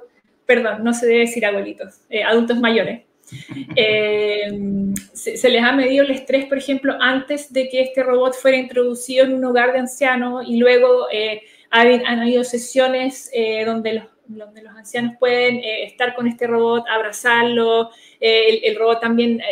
[0.47, 3.03] perdón, no se debe decir abuelitos, eh, adultos mayores.
[3.75, 4.51] Eh,
[5.15, 9.25] se, les ha medido el estrés, por ejemplo, antes de que este robot fuera introducido
[9.25, 13.31] en un hogar de ancianos y luego eh, han, habido sesiones
[13.67, 17.91] donde, los, donde los ancianos pueden estar con este robot, abrazarlo,
[18.21, 19.43] el, robot también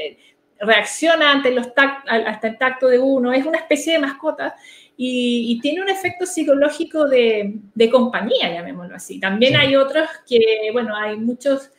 [0.61, 1.69] reacciona ante, los
[2.07, 4.55] hasta el tacto de uno, es una especie de mascota
[4.96, 9.18] y, tiene un efecto psicológico de, compañía, llamémoslo así.
[9.18, 11.70] También hay otros que, bueno, hay muchos,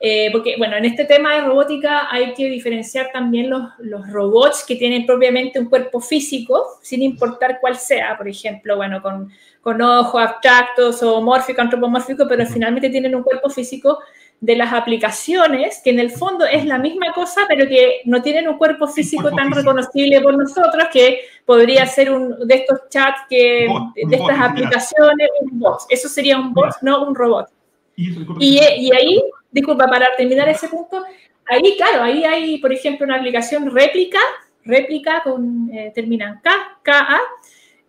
[0.00, 4.64] eh, porque, bueno, en este tema de robótica hay que diferenciar también los, los, robots
[4.66, 9.80] que tienen propiamente un cuerpo físico, sin importar cuál sea, por ejemplo, bueno, con, con
[9.80, 13.98] ojos abstractos o mórfico, antropomórfico, pero finalmente tienen un cuerpo físico
[14.40, 18.46] de las aplicaciones, que en el fondo es la misma cosa, pero que no tienen
[18.46, 23.66] un cuerpo físico tan reconocible por nosotros, que podría ser un de estos chats, que,
[23.94, 25.80] de estas aplicaciones, un bot.
[25.88, 27.48] Eso sería un bot, no un robot.
[27.96, 31.02] Y, y, ahí, disculpa, para terminar ese punto,
[31.46, 34.18] ahí, claro, ahí hay, por ejemplo, una aplicación réplica,
[34.64, 37.20] réplica con, eh, termina K, KA,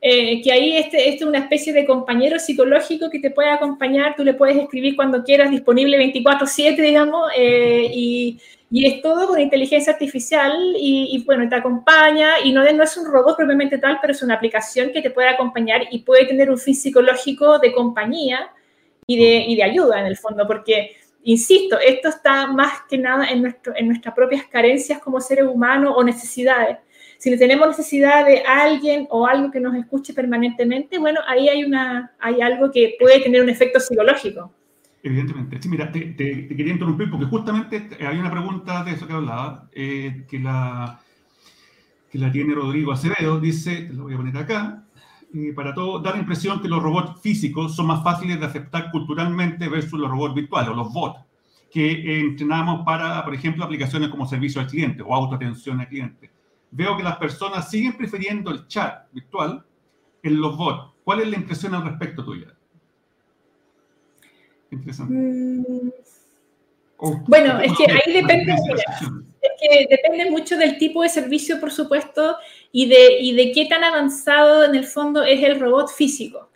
[0.08, 4.14] eh, que ahí este, este, es una especie de compañero psicológico que te puede acompañar,
[4.16, 8.40] tú le puedes escribir cuando quieras, disponible 24/7, digamos, eh, y,
[8.70, 13.12] y, es todo con inteligencia artificial y, bueno, te acompaña y no, no es un
[13.12, 16.60] robot propiamente tal, pero es una aplicación que te puede acompañar y puede tener un
[16.60, 18.52] fin psicológico de compañía
[19.08, 23.26] y de, y de ayuda en el fondo, porque insisto, esto está más que nada
[23.32, 26.78] en, nuestro, en nuestras propias carencias como seres humanos o necesidades
[27.32, 32.12] si tenemos necesidad de alguien o algo que nos escuche permanentemente, bueno, ahí hay, una,
[32.20, 34.54] hay algo que puede tener un efecto psicológico.
[35.02, 35.60] Evidentemente.
[35.60, 40.24] Sí, mira, te, quería interrumpir porque justamente hay una pregunta de eso que hablaba, eh,
[40.30, 41.00] que, la,
[42.12, 44.84] que la tiene Rodrigo Acevedo, dice, lo voy a poner acá,
[45.34, 48.92] eh, para todo, dar la impresión que los robots físicos son más fáciles de aceptar
[48.92, 51.22] culturalmente versus los robots virtuales o los bots
[51.72, 56.35] que entrenamos para, por ejemplo, aplicaciones como servicio al cliente o autoatención al cliente
[56.76, 59.64] veo que las personas siguen prefiriendo el chat virtual
[60.22, 60.92] en los bots.
[61.06, 62.48] ¿Cuál es la impresión al respecto tuya?
[64.72, 65.14] Interesante.
[65.14, 65.92] Mm.
[67.28, 72.36] bueno, es que ahí depende, es que depende mucho del tipo de servicio, por supuesto,
[72.74, 76.50] y de, y de qué tan avanzado en el fondo es el robot físico.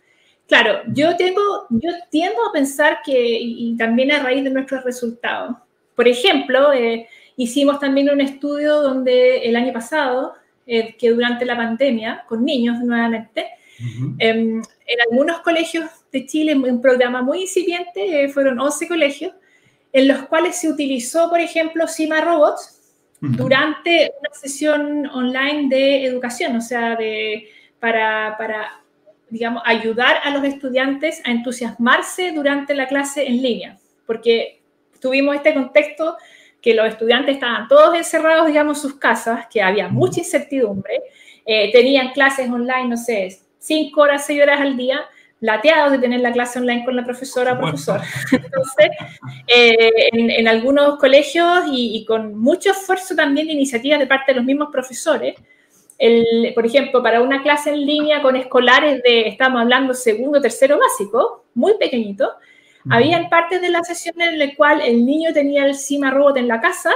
[0.46, 5.56] Claro, yo tengo, yo tiendo a pensar que, y, también a raíz de nuestros resultados,
[5.94, 7.08] por ejemplo, eh,
[7.40, 10.34] Hicimos también un estudio donde el año pasado,
[10.66, 13.46] eh, que durante la pandemia, con niños nuevamente,
[14.18, 19.32] em, en algunos colegios de Chile, un programa muy incipiente, eh, fueron 11 colegios,
[19.90, 22.78] en los cuales se utilizó, por ejemplo, Cima Robots
[23.22, 27.48] durante una sesión online de educación, o sea, de,
[27.78, 28.82] para, para,
[29.30, 34.60] digamos, ayudar a los estudiantes a entusiasmarse durante la clase en línea, porque
[35.00, 36.18] tuvimos este contexto
[36.60, 41.02] que los estudiantes estaban todos encerrados, digamos, en sus casas, que había mucha incertidumbre,
[41.46, 45.00] eh, tenían clases online, no sé, cinco horas, seis horas al día,
[45.40, 48.00] lateados de tener la clase online con la profesora o profesor.
[48.32, 48.90] Entonces,
[49.46, 54.44] eh, en, algunos colegios y, con mucho esfuerzo también de iniciativas de parte de los
[54.44, 55.34] mismos profesores,
[55.98, 60.78] el, por ejemplo, para una clase en línea con escolares de, estamos hablando segundo, tercero
[60.78, 62.32] básico, muy pequeñito,
[62.88, 66.48] había partes de la sesión en la cual el niño tenía el Cima Robot en
[66.48, 66.92] la casa,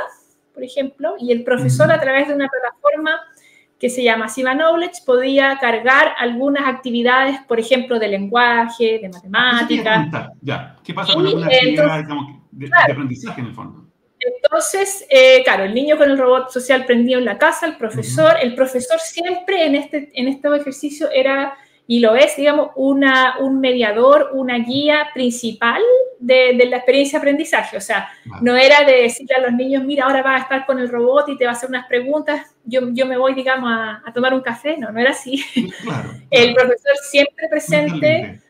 [0.52, 3.20] por ejemplo, y el profesor a través de una plataforma
[3.78, 10.30] que se llama Cima Knowledge podía cargar algunas actividades, por ejemplo, de lenguaje, de matemáticas.
[10.40, 12.04] Ya, ¿qué pasa con alguna actividad
[12.50, 13.84] de, aprendizaje en el fondo?
[14.18, 18.36] Entonces, eh, claro, el niño con el robot social prendido en la casa, el profesor,
[18.40, 21.54] el profesor siempre en este, en este ejercicio era
[21.86, 25.82] y lo es, digamos, una, un mediador, una guía principal
[26.18, 27.76] de, de la experiencia de aprendizaje.
[27.76, 28.08] O sea,
[28.40, 31.28] no era de decirle a los niños, mira, ahora vas a estar con el robot
[31.28, 34.32] y te va a hacer unas preguntas, yo, yo me voy, digamos, a, a tomar
[34.32, 34.78] un café.
[34.78, 35.44] No, no era así.
[36.30, 38.40] el profesor siempre presente.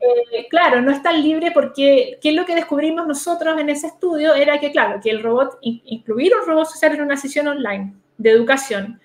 [0.00, 3.86] Eh, claro, no es tan libre porque ¿qué es lo que descubrimos nosotros en ese
[3.86, 4.34] estudio?
[4.34, 8.30] Era que, claro, que el robot, incluir un robot social en una sesión online de
[8.30, 9.00] educación,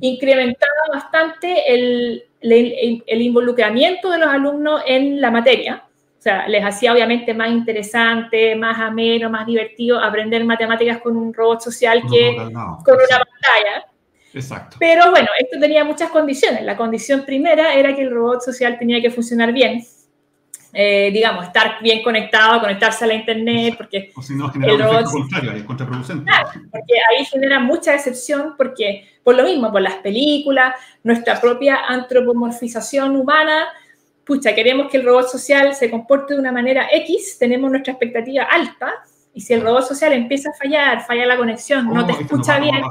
[0.00, 5.84] incrementaba bastante el, el, involucramiento de los alumnos en la materia.
[6.18, 11.32] O sea, les hacía obviamente más interesante, más ameno, más divertido aprender matemáticas con un
[11.32, 13.86] robot social que con una pantalla.
[14.34, 14.76] Exacto.
[14.78, 16.62] Pero bueno, esto tenía muchas condiciones.
[16.62, 19.84] La condición primera era que el robot social tenía que funcionar bien.
[20.78, 24.78] Eh, digamos, estar bien conectado, conectarse a la internet, porque o si no, genera el
[24.78, 26.24] robot, contrario, es contraproducente.
[26.24, 31.78] Claro, porque ahí genera mucha decepción, porque por lo mismo, por las películas, nuestra propia
[31.88, 33.68] antropomorfización humana,
[34.22, 38.42] pucha, queremos que el robot social se comporte de una manera X, tenemos nuestra expectativa
[38.42, 38.92] alta,
[39.32, 42.82] y si el robot social empieza a fallar, falla la conexión, no te escucha bien,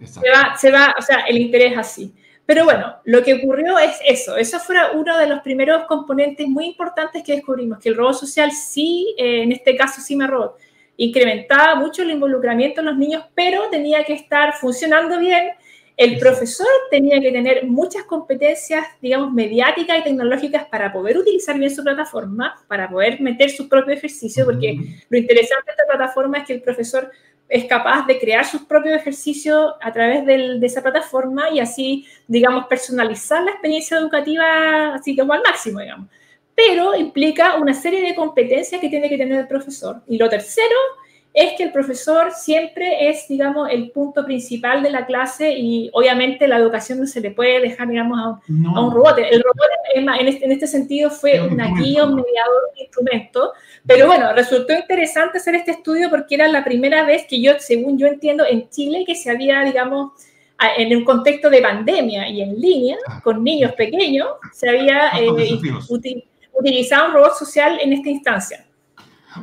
[0.00, 2.14] se va, se va, o sea, el interés así.
[2.46, 4.36] Pero bueno, lo que ocurrió es eso.
[4.36, 8.52] Eso fue uno de los primeros componentes muy importantes que descubrimos, que el robot social
[8.52, 10.56] sí, eh, en este caso sí me robot,
[10.96, 15.50] incrementaba mucho el involucramiento de los niños, pero tenía que estar funcionando bien.
[15.96, 21.74] El profesor tenía que tener muchas competencias, digamos, mediáticas y tecnológicas para poder utilizar bien
[21.74, 24.78] su plataforma, para poder meter su propio ejercicio, porque
[25.08, 27.10] lo interesante de esta plataforma es que el profesor
[27.48, 32.66] es capaz de crear sus propios ejercicios a través de esa plataforma y así, digamos,
[32.66, 36.08] personalizar la experiencia educativa así como al máximo, digamos.
[36.54, 40.02] Pero implica una serie de competencias que tiene que tener el profesor.
[40.08, 40.76] Y lo tercero
[41.36, 46.48] es que el profesor siempre es, digamos, el punto principal de la clase y obviamente
[46.48, 49.18] la educación no se le puede dejar, digamos, a un, robot.
[49.18, 53.52] El robot este, en este, sentido fue una guía, un mediador, un instrumento.
[53.86, 57.98] Pero bueno, resultó interesante hacer este estudio porque era la primera vez que yo, según
[57.98, 60.12] yo entiendo, en Chile que se había, digamos,
[60.78, 63.20] en un contexto de pandemia y en línea, ah.
[63.22, 65.28] con niños pequeños, se había eh,
[66.54, 68.65] utilizado un robot social en esta instancia.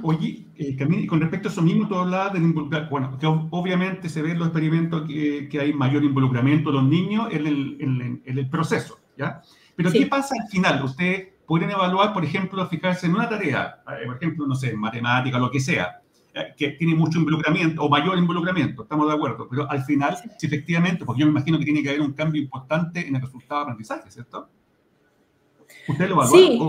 [0.01, 4.21] Oye, eh, con respecto a eso mismo, tú hablabas del involucramiento, bueno, que obviamente se
[4.21, 8.23] ve en los experimentos que, que, hay mayor involucramiento de los niños en el, en,
[8.25, 9.41] el proceso, ¿ya?
[9.75, 10.83] Pero ¿qué pasa al final?
[10.83, 15.37] Ustedes pueden evaluar, por ejemplo, fijarse en una tarea, eh, por ejemplo, no sé, matemática,
[15.37, 16.01] lo que sea,
[16.33, 20.47] eh, que tiene mucho involucramiento o mayor involucramiento, estamos de acuerdo, pero al final, si
[20.47, 23.61] efectivamente, porque yo me imagino que tiene que haber un cambio importante en el resultado
[23.61, 24.49] de aprendizaje, ¿cierto?
[25.87, 26.37] ¿Usted lo evalúa?
[26.37, 26.59] Sí,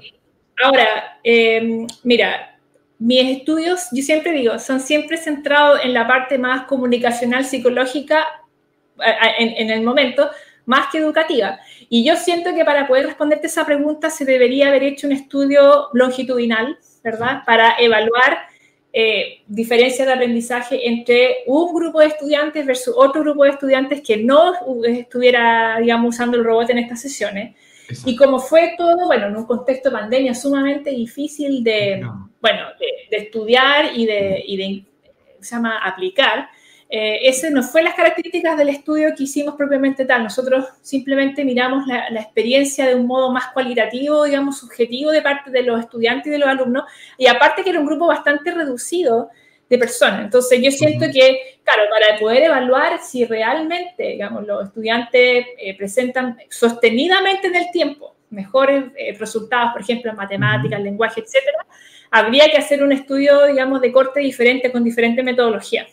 [0.00, 0.18] sí.
[0.62, 2.58] Ahora, em, mira,
[2.98, 8.26] mis estudios, yo siempre digo, son siempre centrados en la parte más comunicacional, psicológica,
[9.38, 10.28] en, el momento,
[10.66, 11.60] más que educativa.
[11.88, 15.88] Y yo siento que para poder responderte esa pregunta se debería haber hecho un estudio
[15.92, 17.42] longitudinal, ¿verdad?
[17.46, 18.38] Para evaluar
[18.92, 24.16] eh, diferencias de aprendizaje entre un grupo de estudiantes versus otro grupo de estudiantes que
[24.16, 27.54] no estuviera, digamos, usando el robot en estas sesiones
[28.04, 32.06] y como fue todo, bueno, en un contexto de pandemia sumamente difícil de,
[32.40, 34.84] bueno, de, estudiar y de, y de,
[35.40, 36.48] se llama, aplicar,
[36.90, 40.22] eh, ese no fue las características del estudio que hicimos propiamente tal.
[40.22, 45.50] Nosotros simplemente miramos la, la, experiencia de un modo más cualitativo, digamos, subjetivo de parte
[45.50, 46.84] de los estudiantes y de los alumnos.
[47.18, 49.28] Y aparte que era un grupo bastante reducido
[49.68, 50.24] de personas.
[50.24, 56.38] Entonces yo siento que, claro, para poder evaluar si realmente, digamos, los estudiantes eh, presentan
[56.48, 61.66] sostenidamente en el tiempo mejores eh, resultados, por ejemplo, en matemáticas, lenguaje, etcétera,
[62.10, 65.86] habría que hacer un estudio, digamos, de corte diferente con diferente metodología.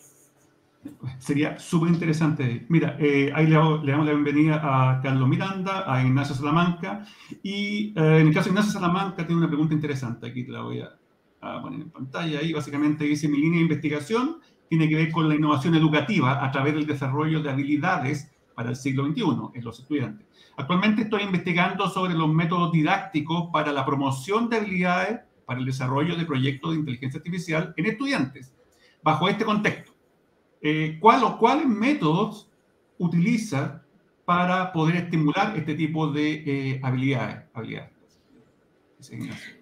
[1.17, 2.65] Sería súper interesante.
[2.67, 7.05] Mira, eh, ahí le, damos la bienvenida a Carlos Miranda, a Ignacio Salamanca,
[7.41, 10.81] y en el caso de Ignacio Salamanca tiene una pregunta interesante, aquí te la voy
[10.81, 10.91] a
[11.45, 15.29] a poner en pantalla ahí, básicamente dice mi línea de investigación tiene que ver con
[15.29, 19.79] la innovación educativa a través del desarrollo de habilidades para el siglo XXI en los
[19.79, 20.27] estudiantes.
[20.57, 26.15] Actualmente estoy investigando sobre los métodos didácticos para la promoción de habilidades para el desarrollo
[26.15, 28.53] de proyectos de inteligencia artificial en estudiantes.
[29.03, 29.93] Bajo este contexto,
[30.61, 32.49] eh, ¿cuál o cuáles métodos
[32.97, 33.83] utiliza
[34.23, 37.43] para poder estimular este tipo de eh, habilidades?
[37.53, 37.91] habilidades?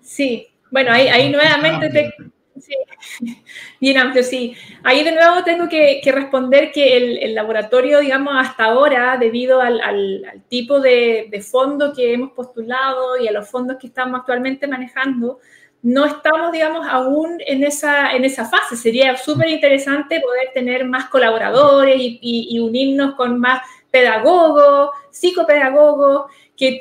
[0.02, 2.14] Sí, bueno, ahí, nuevamente te...
[3.80, 4.56] bien amplio, sí.
[4.84, 10.80] Ahí de nuevo tengo que, responder que el, laboratorio, digamos, hasta ahora, debido al, tipo
[10.80, 15.40] de, fondo que hemos postulado y a los fondos que estamos actualmente manejando,
[15.84, 18.76] no estamos, digamos, aún en esa, en esa fase.
[18.76, 26.32] Sería súper interesante poder tener más colaboradores y, y unirnos con más pedagogos, psicopedagogos,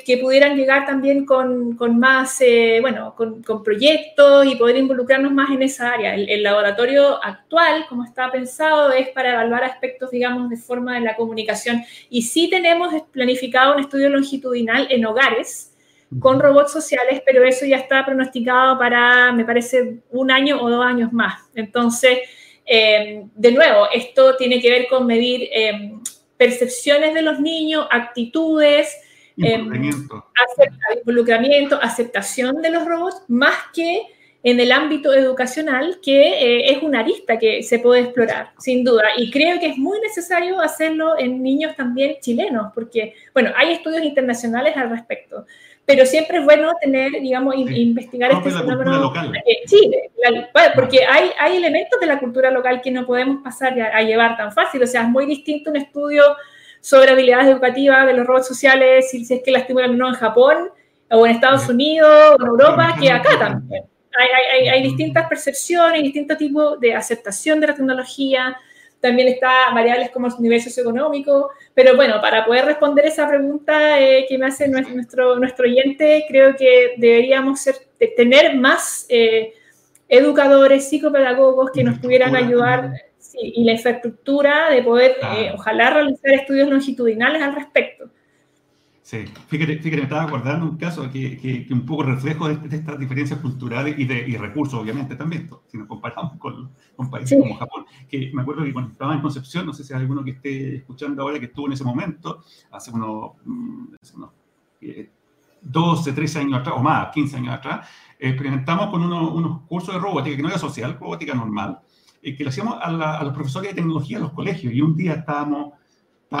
[0.05, 5.31] que, pudieran llegar también con, con más, eh, bueno, con, con, proyectos y poder involucrarnos
[5.31, 6.15] más en esa área.
[6.15, 11.15] El, laboratorio actual, como está pensado, es para evaluar aspectos, digamos, de forma de la
[11.15, 11.83] comunicación.
[12.09, 15.73] Y sí tenemos planificado un estudio longitudinal en hogares
[16.19, 20.85] con robots sociales, pero eso ya está pronosticado para, me parece, un año o dos
[20.85, 21.41] años más.
[21.55, 22.19] Entonces,
[22.65, 25.93] eh, de nuevo, esto tiene que ver con medir eh,
[26.37, 28.95] percepciones de los niños, actitudes,
[29.35, 30.25] Involucramiento.
[30.99, 34.03] involucramiento, aceptación de los robots, más que
[34.43, 39.03] en el ámbito educacional, que eh, es una arista que se puede explorar, sin duda.
[39.17, 44.03] Y creo que es muy necesario hacerlo en niños también chilenos, porque, bueno, hay estudios
[44.03, 45.45] internacionales al respecto,
[45.85, 50.11] pero siempre es bueno tener, digamos, investigar este fenómeno en Chile,
[50.75, 54.51] porque hay, hay elementos de la cultura local que no podemos pasar a, llevar tan
[54.51, 56.23] fácil, o sea, es muy distinto un estudio
[56.83, 60.69] sobre habilidades educativas de los robots sociales, si, es que la estimulan no en Japón,
[61.09, 63.85] o en Estados Unidos, o en Europa, que acá también.
[64.19, 64.27] Hay,
[64.59, 68.57] hay, hay distintas percepciones, distintos tipos de aceptación de la tecnología,
[68.99, 74.25] también está variables como el nivel socioeconómico, pero bueno, para poder responder esa pregunta eh,
[74.27, 77.75] que me hace nuestro, nuestro oyente, creo que deberíamos ser,
[78.17, 79.53] tener más eh,
[80.09, 82.91] educadores, psicopedagogos que nos pudieran ayudar
[83.41, 88.09] y la infraestructura de poder, eh, ojalá, realizar estudios longitudinales al respecto.
[89.03, 92.97] Sí, fíjate, fíjate, me estaba acordando un caso que, que, un poco reflejo de, estas
[92.97, 97.53] diferencias culturales y de y recursos, obviamente, también, si nos comparamos con, con países como
[97.55, 100.31] Japón, que me acuerdo que cuando estaba en Concepción, no sé si hay alguno que
[100.31, 104.29] esté escuchando ahora que estuvo en ese momento, hace unos, mm, hace unos
[105.61, 109.99] 12, eh, 13 años atrás, o más, 15 años atrás, experimentamos con unos cursos de
[109.99, 111.81] robótica, que no era social, robótica normal,
[112.23, 115.13] que lo hacíamos a, a los profesores de tecnología en los colegios, y un día
[115.13, 115.73] estábamos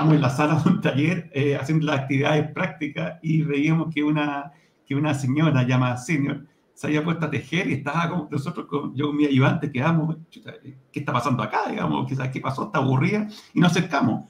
[0.01, 4.51] en la sala de un taller eh, haciendo las actividades prácticas y veíamos que una,
[4.87, 8.95] que una señora llamada senior se había puesto a tejer y estaba como nosotros, con,
[8.95, 11.69] yo con mi ayudante, quedamos, ¿qué está pasando acá?
[11.69, 12.63] Digamos, ¿qué, qué pasó?
[12.65, 13.27] Está aburrida.
[13.53, 14.25] Y nos acercamos.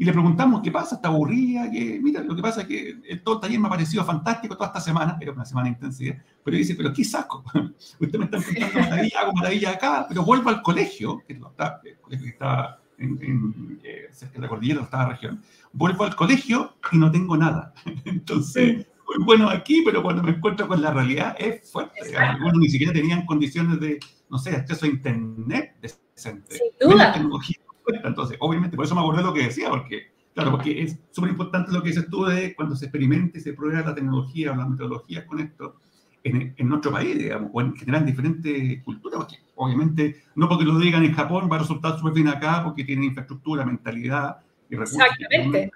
[0.00, 0.94] Y le preguntamos, ¿qué pasa?
[0.94, 1.68] ¿Está aburrida?
[1.68, 4.68] que Mira, lo que pasa es que todo el taller me ha parecido fantástico toda
[4.68, 7.42] esta semana, era una semana intensiva, pero dice, pero ¿qué saco?
[8.00, 11.98] Usted me está contando maravilla, hago maravilla acá, pero vuelvo al colegio, que está, el
[11.98, 15.42] colegio que está en, eh, cerca de la cordillera, de la región.
[15.72, 17.74] Vuelvo al colegio y no tengo nada.
[18.04, 22.16] Entonces, muy bueno aquí, pero cuando me encuentro con la realidad es fuerte.
[22.16, 23.98] Algunos ni siquiera tenían condiciones de,
[24.30, 26.54] no sé, acceso a internet decente.
[26.54, 27.12] Sin duda.
[27.12, 27.56] tecnología
[28.04, 31.30] Entonces, obviamente, por eso me acordé de lo que decía, porque, claro, porque es súper
[31.30, 34.56] importante lo que dices tú de cuando se experimente y se prueba la tecnología o
[34.56, 35.76] las metodologías con esto
[36.24, 40.64] en, en nuestro país, digamos, o en general en diferentes culturas, porque obviamente no porque
[40.64, 44.76] lo digan en Japón va a resultar súper bien acá, porque tienen infraestructura, mentalidad y
[44.76, 45.00] recursos.
[45.00, 45.70] Exactamente.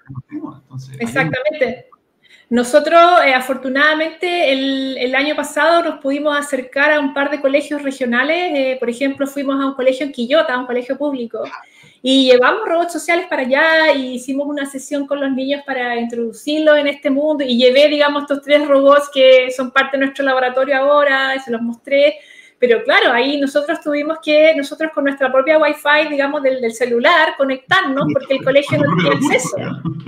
[0.99, 1.89] Exactamente.
[2.49, 7.81] Nosotros, eh, afortunadamente, el, el, año pasado nos pudimos acercar a un par de colegios
[7.81, 8.51] regionales.
[8.53, 11.43] Eh, por ejemplo, fuimos a un colegio en Quillota, un colegio público,
[12.05, 16.77] y llevamos robots sociales para allá y hicimos una sesión con los niños para introducirlos
[16.77, 17.45] en este mundo.
[17.45, 21.49] Y llevé, digamos, estos tres robots que son parte de nuestro laboratorio ahora, y se
[21.49, 22.19] los mostré.
[22.59, 27.35] Pero claro, ahí nosotros tuvimos que, nosotros con nuestra propia Wi-Fi, digamos, del, del celular,
[27.37, 29.55] conectarnos, porque el colegio no tenía acceso.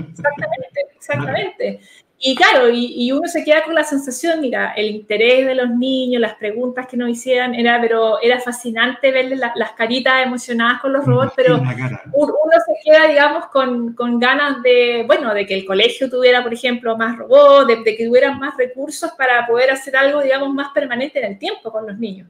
[0.10, 1.80] Exactamente, exactamente.
[2.28, 6.20] Y claro, y, uno se queda con la sensación, mira, el interés de los niños,
[6.20, 11.06] las preguntas que nos hicieran, era, pero era fascinante verles las caritas emocionadas con los
[11.06, 16.10] robots, pero uno se queda, digamos, con, con, ganas de, bueno, de que el colegio
[16.10, 20.52] tuviera, por ejemplo, más robots, de, que tuvieran más recursos para poder hacer algo, digamos,
[20.52, 22.28] más permanente en el tiempo con los niños.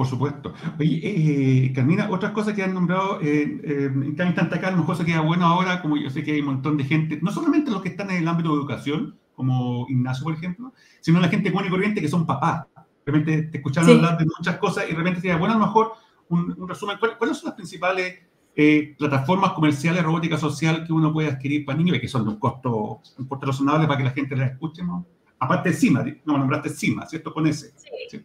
[0.00, 0.54] Por supuesto.
[0.78, 4.74] Oye, eh, Carmina, otras cosas que han nombrado, eh, eh, en cada instante acá,
[5.04, 7.82] queda bueno ahora, como yo sé que hay un montón de gente, no solamente los
[7.82, 10.72] que están en el ámbito de educación, como Ignacio, por ejemplo,
[11.02, 12.64] sino la gente común y corriente que son papás.
[13.04, 15.92] Realmente te escucharon hablar de muchas cosas y de repente sería, bueno, a lo mejor
[16.30, 18.20] un, resumen, ¿cuáles son las principales
[18.56, 22.30] eh, plataformas comerciales de robótica social que uno puede adquirir para niños que son de
[22.30, 24.82] un costo, un costo razonable para que la gente las escuche?
[24.82, 25.04] ¿no?
[25.40, 27.34] Aparte de CIMA, no nombraste CIMA, ¿cierto?
[27.34, 27.74] Con ese.
[28.08, 28.24] Sí.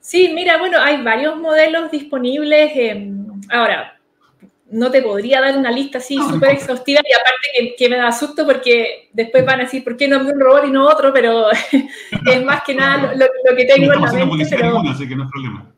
[0.00, 2.72] Sí, mira, bueno, hay varios modelos disponibles.
[3.50, 3.98] ahora,
[4.70, 8.44] no te podría dar una lista así súper exhaustiva y aparte que, me da susto
[8.44, 11.12] porque después van a decir, ¿por qué no un robot y no otro?
[11.12, 11.46] Pero
[12.26, 14.46] es más que nada lo, que tengo en la mente.
[14.50, 14.82] Pero...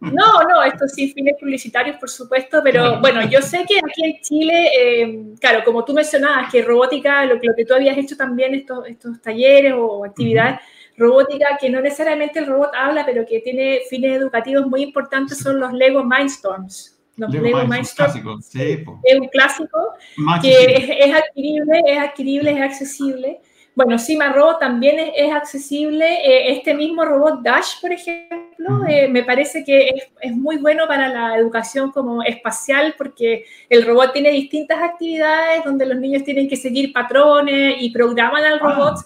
[0.01, 4.21] no, no, esto sin fines publicitarios, por supuesto, pero bueno, yo sé que aquí en
[4.23, 8.55] Chile, eh, claro, como tú mencionabas, que robótica, lo, lo, que tú habías hecho también,
[8.55, 10.61] estos, estos talleres o actividades,
[11.01, 15.59] robótica que no necesariamente el robot habla, pero que tiene fines educativos muy importantes, son
[15.59, 16.99] los Lego Mindstorms.
[17.17, 19.95] Los Lego, Mindstorms es un clásico
[20.41, 23.41] que es, adquirible, es adquirible, es accesible.
[23.75, 26.05] Bueno, Cima Robot también es, accesible.
[26.05, 30.87] Eh, este mismo robot Dash, por ejemplo, eh, me parece que es, es, muy bueno
[30.87, 36.49] para la educación como espacial porque el robot tiene distintas actividades donde los niños tienen
[36.49, 38.97] que seguir patrones y programan al robot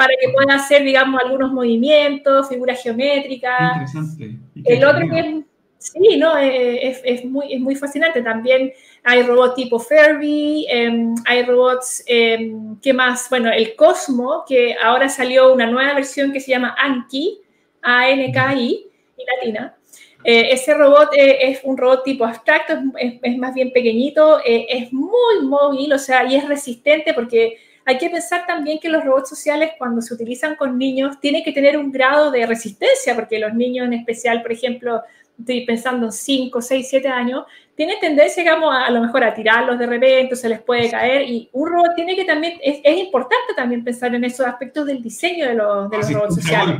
[0.00, 3.92] para que pueda hacer, digamos, algunos movimientos, figuras geométricas.
[3.92, 4.38] Interesante.
[4.64, 5.44] El otro que es,
[5.76, 8.22] sí, no, eh, es, es, muy, es muy fascinante.
[8.22, 8.72] También
[9.04, 13.28] hay robots tipo Furby, em, hay robots, eh, ¿qué más?
[13.28, 17.38] Bueno, el Cosmo, que ahora salió una nueva versión que se llama Anki,
[17.82, 18.86] A-N-K-I,
[19.18, 19.76] y latina.
[20.24, 24.90] Eh, ese robot eh, es un robot tipo abstracto, es, es más bien pequeñito, es
[24.94, 29.28] muy móvil, o sea, y es resistente porque hay que pensar también que los robots
[29.28, 33.54] sociales cuando se utilizan con niños tienen que tener un grado de resistencia, porque los
[33.54, 35.02] niños en especial, por ejemplo,
[35.38, 39.78] estoy pensando en 5, 6, 7 años, tienen tendencia, digamos, a, lo mejor a tirarlos
[39.78, 43.54] de repente, se les puede caer, y un robot tiene que también, es, es importante
[43.56, 46.76] también pensar en esos aspectos del diseño de los, de los robots sociales.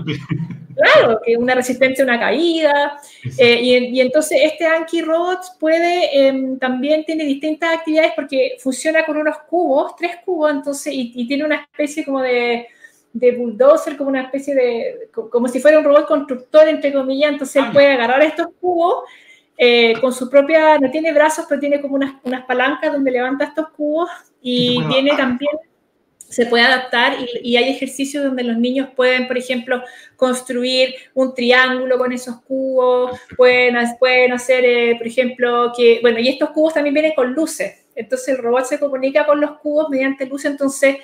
[0.80, 2.98] Claro, que una resistencia a una caída.
[3.38, 9.16] Eh, y, entonces este Anki Robot puede, em, también tiene distintas actividades porque funciona con
[9.16, 12.66] unos cubos, tres cubos, entonces, y, tiene una especie como de,
[13.12, 17.62] de, bulldozer, como una especie de, como si fuera un robot constructor, entre comillas, entonces
[17.62, 19.04] él puede agarrar estos cubos
[19.58, 23.44] eh, con su propia, no tiene brazos, pero tiene como unas, unas palancas donde levanta
[23.44, 24.08] estos cubos
[24.40, 25.52] y tiene también
[26.30, 29.82] se puede adaptar y, hay ejercicios donde los niños pueden, por ejemplo,
[30.16, 36.28] construir un triángulo con esos cubos, pueden, pueden hacer, eh, por ejemplo, que, bueno, y
[36.28, 40.24] estos cubos también vienen con luces, entonces el robot se comunica con los cubos mediante
[40.24, 40.98] luces, entonces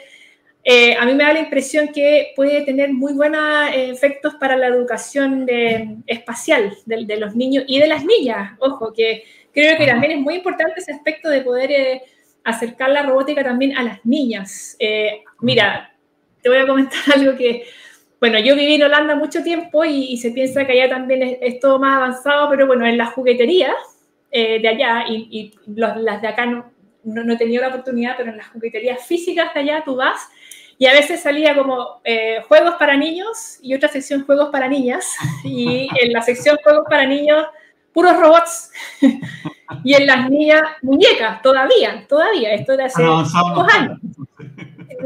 [0.62, 4.56] eh, a mí me da la impresión que puede tener muy buenos eh, efectos para
[4.56, 5.46] la educación
[6.06, 10.20] espacial de, de, los niños y de las niñas, ojo, que creo que también es
[10.20, 12.02] muy importante ese aspecto de poder
[12.46, 14.76] acercar la robótica también a las niñas.
[14.78, 15.92] Eh, mira,
[16.40, 17.64] te voy a comentar algo que,
[18.20, 21.78] bueno, yo viví en Holanda mucho tiempo y, se piensa que allá también es, todo
[21.78, 23.74] más avanzado, pero bueno, en las jugueterías
[24.30, 26.70] eh, de allá y, las de acá no,
[27.02, 30.28] no, he tenido la oportunidad, pero en las jugueterías físicas de allá tú vas
[30.78, 35.16] y a veces salía como eh, juegos para niños y otra sección juegos para niñas
[35.44, 37.46] y en la sección juegos para niños
[37.96, 38.70] puros robots
[39.84, 43.98] y en las niñas muñecas, todavía, todavía, esto de hace pocos años.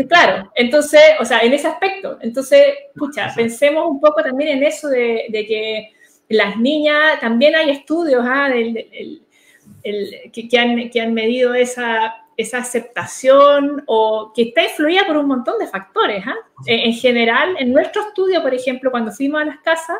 [0.08, 2.62] Claro, entonces, o sea, en ese aspecto, entonces,
[2.94, 5.90] escucha, pensemos un poco también en eso de, que
[6.28, 8.48] las niñas, también hay estudios ¿ah?
[10.32, 15.58] que, han, que han medido esa, esa aceptación o que está influida por un montón
[15.58, 16.24] de factores.
[16.26, 16.36] ¿ah?
[16.66, 19.98] En, general, en nuestro estudio, por ejemplo, cuando fuimos a las casas,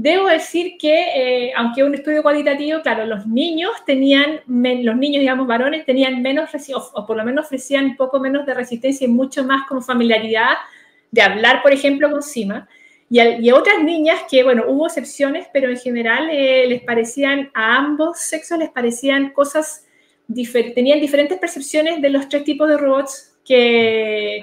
[0.00, 5.48] Debo decir que, eh, aunque un estudio cualitativo, claro, los niños tenían, los niños, digamos,
[5.48, 6.50] varones, tenían menos,
[6.94, 10.52] o, por lo menos ofrecían poco menos de resistencia y mucho más como familiaridad
[11.10, 12.68] de hablar, por ejemplo, con Cima.
[13.10, 18.20] Y, otras niñas que, bueno, hubo excepciones, pero en general eh, les parecían, a ambos
[18.20, 19.84] sexos les parecían cosas,
[20.76, 24.42] tenían diferentes percepciones de los tres tipos de robots que,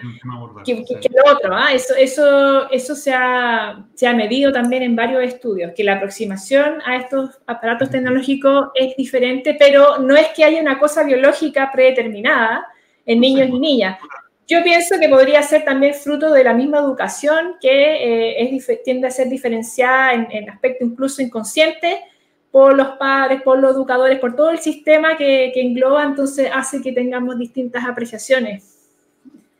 [0.65, 1.55] que, lo otro.
[1.55, 1.71] ¿ah?
[1.71, 6.81] Eso, eso, eso se, ha, se, ha, medido también en varios estudios, que la aproximación
[6.83, 12.65] a estos aparatos tecnológicos es diferente, pero no es que haya una cosa biológica predeterminada
[13.05, 13.99] en niños y niñas.
[14.47, 19.07] Yo pienso que podría ser también fruto de la misma educación que eh, es, tiende
[19.07, 22.01] a ser diferenciada en, en aspecto incluso inconsciente
[22.49, 26.81] por los padres, por los educadores, por todo el sistema que, que engloba, entonces hace
[26.81, 28.74] que tengamos distintas apreciaciones.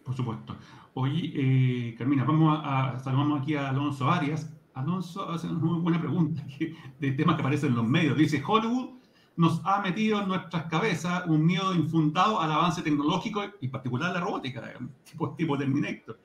[0.05, 0.55] Por supuesto.
[0.93, 4.49] Oye, eh, Carmina, vamos a, saludamos aquí a Alonso Arias.
[4.75, 6.45] Alonso hace una muy buena pregunta
[6.99, 8.15] de temas que aparecen en los medios.
[8.15, 8.91] Dice, Hollywood
[9.35, 14.13] nos ha metido en nuestras cabezas un miedo infundado al avance tecnológico y en particular
[14.13, 14.61] la robótica,
[15.09, 16.19] tipo, tipo Terminator,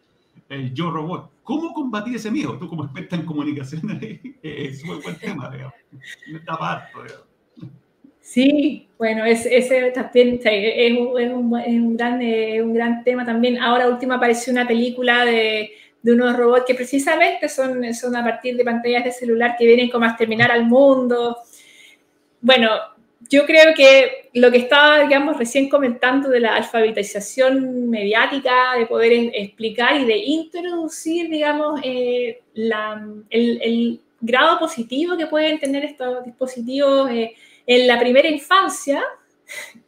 [0.50, 1.30] el Yo Robot.
[1.42, 2.58] ¿Cómo combatir ese miedo?
[2.58, 3.98] Tú como experta en comunicación,
[4.42, 5.74] es un buen tema, digamos.
[6.26, 7.29] Está parto, digamos.
[8.20, 13.58] Sí, bueno, ese también es, un, gran, eh, un gran tema también.
[13.58, 18.56] Ahora última apareció una película de, de unos robots que precisamente son, son a partir
[18.56, 21.38] de pantallas de celular que vienen como a exterminar al mundo.
[22.40, 22.70] Bueno,
[23.28, 29.30] yo creo que lo que estaba, digamos, recién comentando de la alfabetización mediática, de poder
[29.34, 37.10] explicar y de introducir, digamos, eh, el, el, grado positivo que pueden tener estos dispositivos.
[37.10, 37.34] Eh,
[37.66, 39.02] en la primera infancia,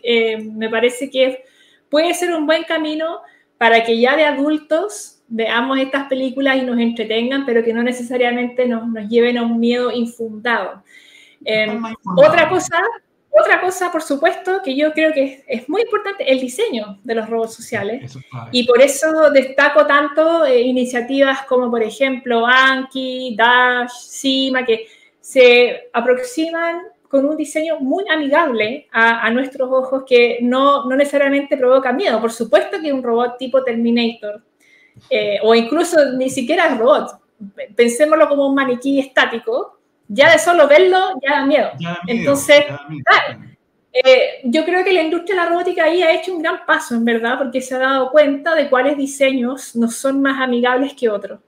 [0.03, 1.45] eh, me parece que
[1.89, 3.21] puede ser un buen camino
[3.59, 8.67] para que ya de adultos veamos estas películas y nos entretengan, pero que no necesariamente
[8.67, 10.83] nos, nos lleven a un miedo infundado.
[11.45, 11.79] Eh,
[12.17, 12.83] otra cosa,
[13.31, 17.29] otra cosa, por supuesto, que yo creo que es, muy importante, el diseño de los
[17.29, 18.17] robots sociales.
[18.51, 24.87] y por eso destaco tanto eh, iniciativas como, por ejemplo, Anki, Dash, Sima, que
[25.21, 26.83] se aproximan
[27.13, 32.19] con un diseño muy amigable a, nuestros ojos que no, no, necesariamente provoca miedo.
[32.19, 34.43] Por supuesto que un robot tipo Terminator,
[35.11, 37.21] eh, o incluso ni siquiera el robot,
[37.77, 41.69] pensémoslo como un maniquí estático, ya de solo verlo ya da miedo.
[42.07, 42.65] Entonces,
[43.93, 46.95] eh, yo creo que la industria de la robótica ahí ha hecho un gran paso,
[46.95, 51.11] en verdad, porque se ha dado cuenta de cuáles diseños no son más amigables que
[51.11, 51.41] otros.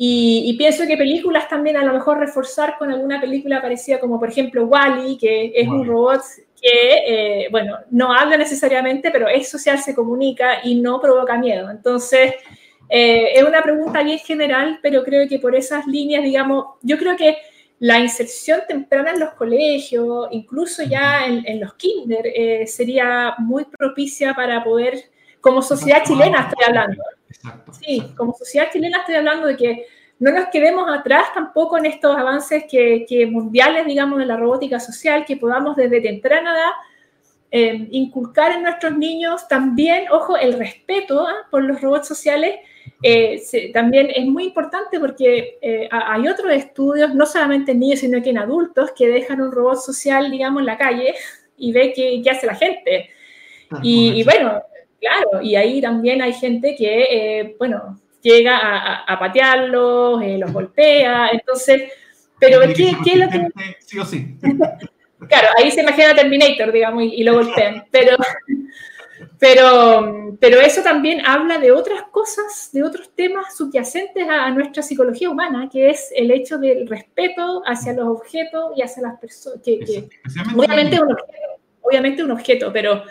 [0.00, 4.28] Y, pienso que películas también a lo mejor reforzar con alguna película parecida como por
[4.28, 6.22] ejemplo Wally, que es un robot
[6.60, 11.68] que, eh, bueno, no habla necesariamente, pero es social, se comunica y no provoca miedo.
[11.68, 12.34] Entonces,
[12.88, 17.16] eh, es una pregunta bien general, pero creo que por esas líneas, digamos, yo creo
[17.16, 17.36] que
[17.80, 24.34] la inserción temprana en los colegios, incluso ya en, los kinder, eh, sería muy propicia
[24.34, 25.10] para poder,
[25.40, 27.02] como sociedad chilena estoy hablando.
[27.80, 29.86] sí, como sociedad chilena estoy hablando de que
[30.18, 35.24] no nos quedemos atrás tampoco en estos avances que, mundiales, digamos, de la robótica social,
[35.24, 36.70] que podamos desde temprana edad
[37.50, 41.46] eh, inculcar en nuestros niños también, ojo, el respeto ¿ah?
[41.50, 42.56] por los robots sociales
[43.02, 43.40] eh,
[43.72, 48.30] también es muy importante porque eh, hay otros estudios, no solamente en niños, sino que
[48.30, 51.14] en adultos, que dejan un robot social, digamos, en la calle
[51.56, 53.10] y ve qué, hace la gente.
[53.82, 54.62] y, bueno,
[55.00, 61.30] claro, y ahí también hay gente que, eh, bueno, llega a, a, patearlos, los golpea,
[61.30, 61.92] entonces,
[62.38, 63.48] pero ¿qué, ¿qué, es lo que...
[63.80, 64.36] Sí o sí.
[65.28, 68.16] claro, ahí se imagina Terminator, digamos, y, y lo golpean, pero...
[69.40, 75.30] Pero, pero eso también habla de otras cosas, de otros temas subyacentes a, nuestra psicología
[75.30, 79.60] humana, que es el hecho del respeto hacia los objetos y hacia las personas.
[79.64, 80.08] Que,
[80.56, 81.32] obviamente, un objeto,
[81.82, 83.04] obviamente un objeto, pero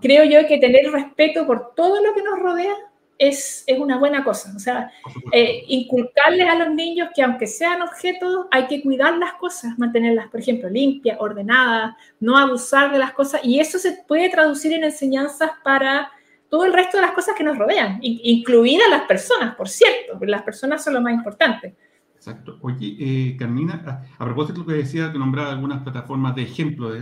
[0.00, 2.74] creo yo que tener respeto por todo lo que nos rodea
[3.18, 4.52] es, una buena cosa.
[4.56, 4.90] O sea,
[5.32, 10.28] eh, inculcarles a los niños que aunque sean objetos, hay que cuidar las cosas, mantenerlas,
[10.28, 13.40] por ejemplo, limpias, ordenadas, no abusar de las cosas.
[13.44, 16.10] Y eso se puede traducir en enseñanzas para
[16.48, 20.42] todo el resto de las cosas que nos rodean, incluidas las personas, por cierto, las
[20.42, 21.74] personas son lo más importante.
[22.14, 22.58] Exacto.
[22.60, 26.94] Oye, eh, Carmina, a, propósito de lo que decía, que nombraba algunas plataformas de ejemplo,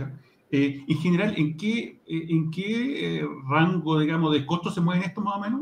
[0.51, 5.37] eh, en general, ¿en qué, en qué rango, digamos, de costos se mueven estos más
[5.37, 5.61] o menos?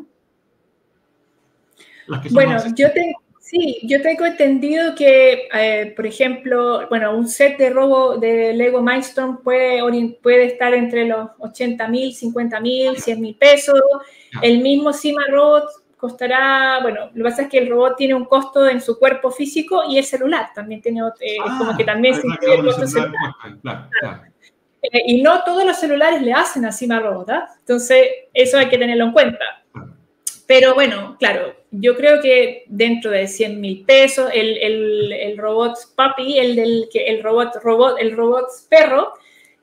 [2.31, 7.69] bueno, yo tengo, sí, yo tengo entendido que, eh, por ejemplo, bueno, un set de
[7.69, 9.81] robo de Lego Mindstorm puede,
[10.21, 13.79] puede estar entre los 80 mil, 50 mil, 100 mil pesos.
[14.41, 15.65] El mismo Cima Robot
[15.97, 19.31] costará, bueno, lo que pasa es que el robot tiene un costo en su cuerpo
[19.31, 24.28] físico y el celular también tiene, eh, como que también se incluye el costo celular.
[24.82, 27.49] Eh, y no todos los celulares le hacen a Cima Robot, ¿ah?
[27.59, 29.45] Entonces, eso hay que tenerlo en cuenta.
[30.47, 35.77] Pero bueno, claro, yo creo que dentro de 100 mil pesos, el, el, el, robot
[35.95, 39.13] papi, el, del, el, robot, robot, el robot perro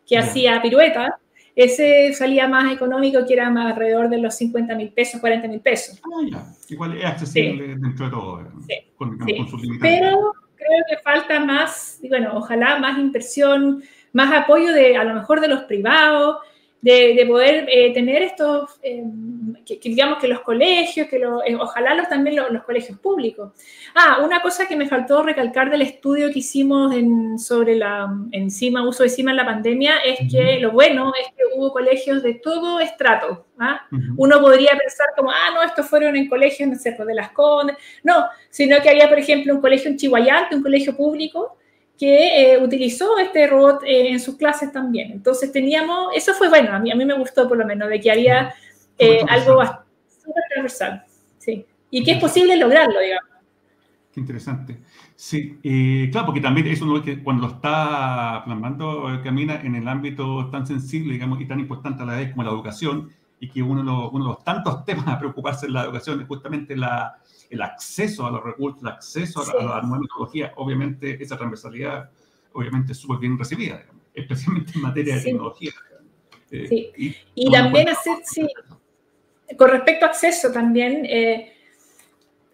[0.06, 1.18] que hacía pirueta,
[1.56, 5.60] ese salía más económico, que era más alrededor de los 50 mil pesos, 40 mil
[5.60, 6.00] pesos.
[6.04, 6.46] Ah, ya.
[6.68, 8.40] Igual es accesible dentro de todo.
[8.42, 8.92] Eh, sí.
[8.94, 9.18] Con,
[9.80, 13.82] Pero creo que falta más, bueno, ojalá más inversión,
[14.16, 16.38] más apoyo de a lo mejor de los privados,
[16.80, 19.02] de, poder eh, tener estos, eh,
[19.66, 23.52] que, digamos que los colegios, que eh, ojalá los, también los, colegios públicos.
[23.94, 28.88] Ah, una cosa que me faltó recalcar del estudio que hicimos en, sobre la encima,
[28.88, 32.34] uso de CIMA en la pandemia, es que lo bueno es que hubo colegios de
[32.34, 33.44] todo estrato.
[33.58, 33.86] ¿ah?
[34.16, 37.32] Uno podría pensar como, ah, no, estos fueron en colegios, no sé, pues, de las
[37.32, 37.76] Condes.
[38.02, 41.58] No, sino que había, por ejemplo, un colegio en Chihuayante, un colegio público,
[41.98, 45.12] que eh, utilizó este robot eh, en sus clases también.
[45.12, 48.00] Entonces teníamos, eso fue bueno, a mí, a mí me gustó por lo menos, de
[48.00, 48.54] que había
[48.98, 51.04] eh, algo súper transversal,
[51.38, 53.30] sí, y que es posible lograrlo, digamos.
[54.12, 54.78] Qué interesante.
[55.14, 55.58] Sí,
[56.10, 60.66] claro, porque también eso no es que cuando está plasmando camina en el ámbito tan
[60.66, 63.86] sensible, digamos, y tan importante a la vez como la educación, y que uno de
[63.86, 67.18] los, uno de los tantos temas a preocuparse en la educación es justamente la,
[67.50, 72.10] el acceso a los recursos, el acceso a, la, nueva metodología, obviamente esa transversalidad
[72.52, 73.84] obviamente es súper bien recibida,
[74.14, 75.72] especialmente en materia de tecnología.
[76.50, 77.16] Eh, sí.
[77.34, 78.46] Y, también hacer, sí,
[79.58, 81.52] con respecto a acceso también, eh,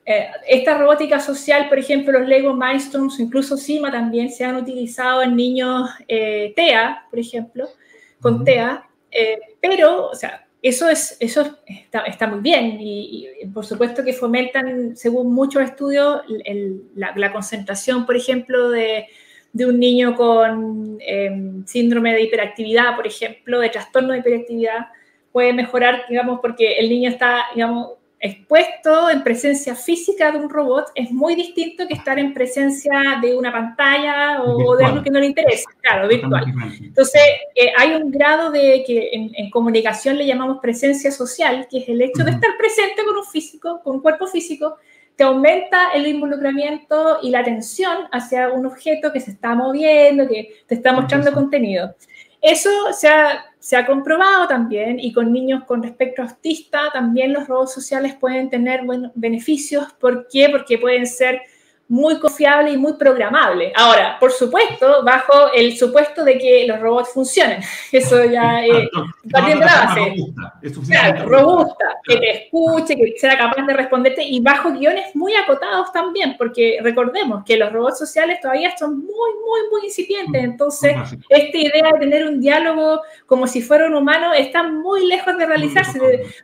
[0.04, 5.22] eh, esta robótica social, por ejemplo, los Lego Mindstorms, incluso CIMA también se han utilizado
[5.22, 7.68] en niños TEA, por ejemplo,
[8.20, 8.88] con TEA,
[9.60, 12.78] pero, o sea, eso, es, eso está, muy bien.
[12.80, 16.22] Y, por supuesto que fomentan, según muchos estudios,
[16.94, 19.06] la, concentración, por ejemplo, de,
[19.54, 24.86] un niño con em, síndrome de hiperactividad, por ejemplo, de trastorno de hiperactividad,
[25.32, 27.94] puede mejorar, digamos, porque el niño está, digamos,
[28.24, 33.34] expuesto en presencia física de un robot es muy distinto que estar en presencia de
[33.34, 36.44] una pantalla o de algo que no le interesa, claro, virtual.
[36.80, 37.20] Entonces,
[37.56, 42.00] eh, hay un grado de que en, comunicación le llamamos presencia social, que es el
[42.00, 44.76] hecho de estar presente con un físico, con un cuerpo físico,
[45.16, 50.62] que aumenta el involucramiento y la atención hacia un objeto que se está moviendo, que
[50.68, 51.96] te está mostrando contenido.
[52.40, 57.46] Eso se ha, se ha comprobado también, y con niños con respecto autista, también los
[57.46, 59.92] robots sociales pueden tener buenos beneficios.
[60.00, 60.48] ¿Por qué?
[60.50, 61.42] Porque pueden ser
[61.92, 63.70] muy confiable y muy programable.
[63.76, 67.60] Ahora, por supuesto, bajo el supuesto de que los robots funcionen.
[67.92, 68.88] Eso ya es
[69.30, 70.14] partiendo de base.
[70.62, 75.34] Robusta, claro, robusta, que te escuche, que sea capaz de responderte y bajo guiones muy
[75.34, 80.40] acotados también, porque recordemos que los robots sociales todavía son muy, muy, muy incipientes.
[80.40, 80.96] Mm, Entonces,
[81.28, 85.44] esta idea de tener un diálogo como si fuera un humano está muy lejos de
[85.44, 86.00] realizarse.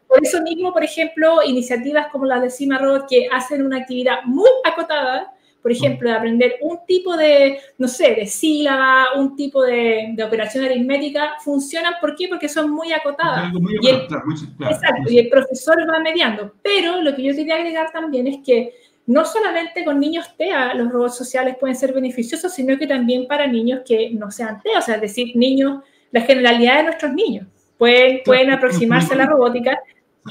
[0.06, 4.24] Por eso mismo, por ejemplo, iniciativas como las de Cima Robot que hacen una actividad
[4.24, 5.32] muy acotada,
[5.62, 10.24] por ejemplo, de aprender un tipo de, no sé, de sílaba, un tipo de, de
[10.24, 11.94] operación aritmética, funcionan.
[12.00, 12.28] ¿Por qué?
[12.28, 13.52] Porque son muy acotadas.
[13.82, 16.54] y, el, exacto, y el profesor va mediando.
[16.62, 18.74] Pero lo que yo quería agregar también es que
[19.06, 23.46] no solamente con niños TEA los robots sociales pueden ser beneficiosos, sino que también para
[23.46, 25.82] niños que no sean TEA, o sea, es decir, niños,
[26.12, 27.46] la generalidad de nuestros niños
[27.78, 29.78] pueden, pueden aproximarse a la robótica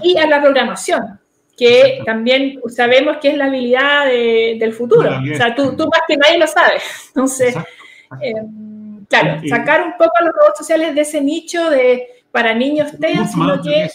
[0.03, 1.19] y a la programación
[1.57, 5.09] que también sabemos que es la habilidad del futuro.
[5.09, 6.83] O sea, tú, tú, más que nadie lo sabes.
[7.07, 7.55] Entonces,
[8.21, 8.33] eh,
[9.09, 13.25] claro, sacar un poco a los robots sociales de ese nicho de para niños TEA,
[13.25, 13.89] sino que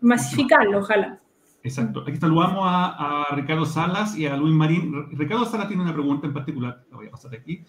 [0.00, 1.20] masificarlo, ojalá.
[1.62, 2.02] Exacto.
[2.08, 5.08] Aquí saludamos a, a, Ricardo Salas y a Luis Marín.
[5.12, 7.62] Ricardo Salas tiene una pregunta en particular, la voy a pasar aquí,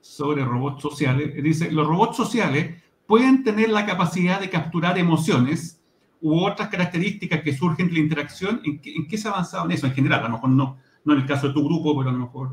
[0.00, 1.34] sobre robots sociales.
[1.42, 5.83] Dice, los robots sociales pueden tener la capacidad de capturar emociones
[6.24, 9.86] u otras características que surgen de la interacción, ¿en qué, se ha avanzado en eso
[9.86, 10.20] en general?
[10.20, 12.52] A lo mejor no, no en el caso de tu grupo, pero a lo mejor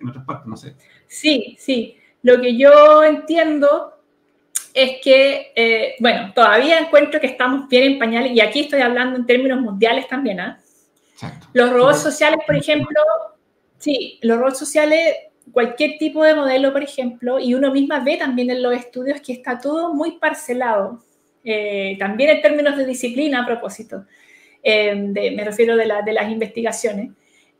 [0.00, 0.74] en otras partes, no sé.
[1.06, 1.96] Sí, sí.
[2.22, 3.92] Lo que yo entiendo
[4.74, 9.16] es que, eh, bueno, todavía encuentro que estamos bien en pañales, y aquí estoy hablando
[9.16, 10.58] en términos mundiales también, ¿ah?
[11.52, 12.98] Los robots sociales, por ejemplo,
[13.78, 15.14] sí, los robots sociales,
[15.52, 19.34] cualquier tipo de modelo, por ejemplo, y uno misma ve también en los estudios que
[19.34, 21.04] está todo muy parcelado.
[21.44, 24.04] Eh, también en términos de disciplina a propósito,
[24.62, 27.10] eh, me refiero de, de, las investigaciones.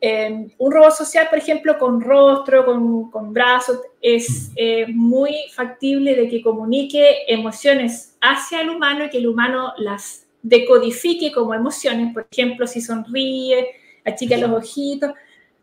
[0.00, 4.52] Eh, un robot social, por ejemplo, con rostro, con, con brazos, es
[4.88, 11.32] muy factible de que comunique emociones hacia el humano y que el humano las decodifique
[11.32, 12.12] como emociones.
[12.12, 13.68] Por ejemplo, si sonríe,
[14.04, 15.12] achica los ojitos,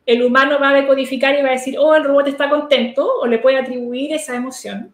[0.05, 3.28] el humano va a decodificar y va a decir, oh, el robot está contento, o
[3.28, 4.93] le puede atribuir esa emoción.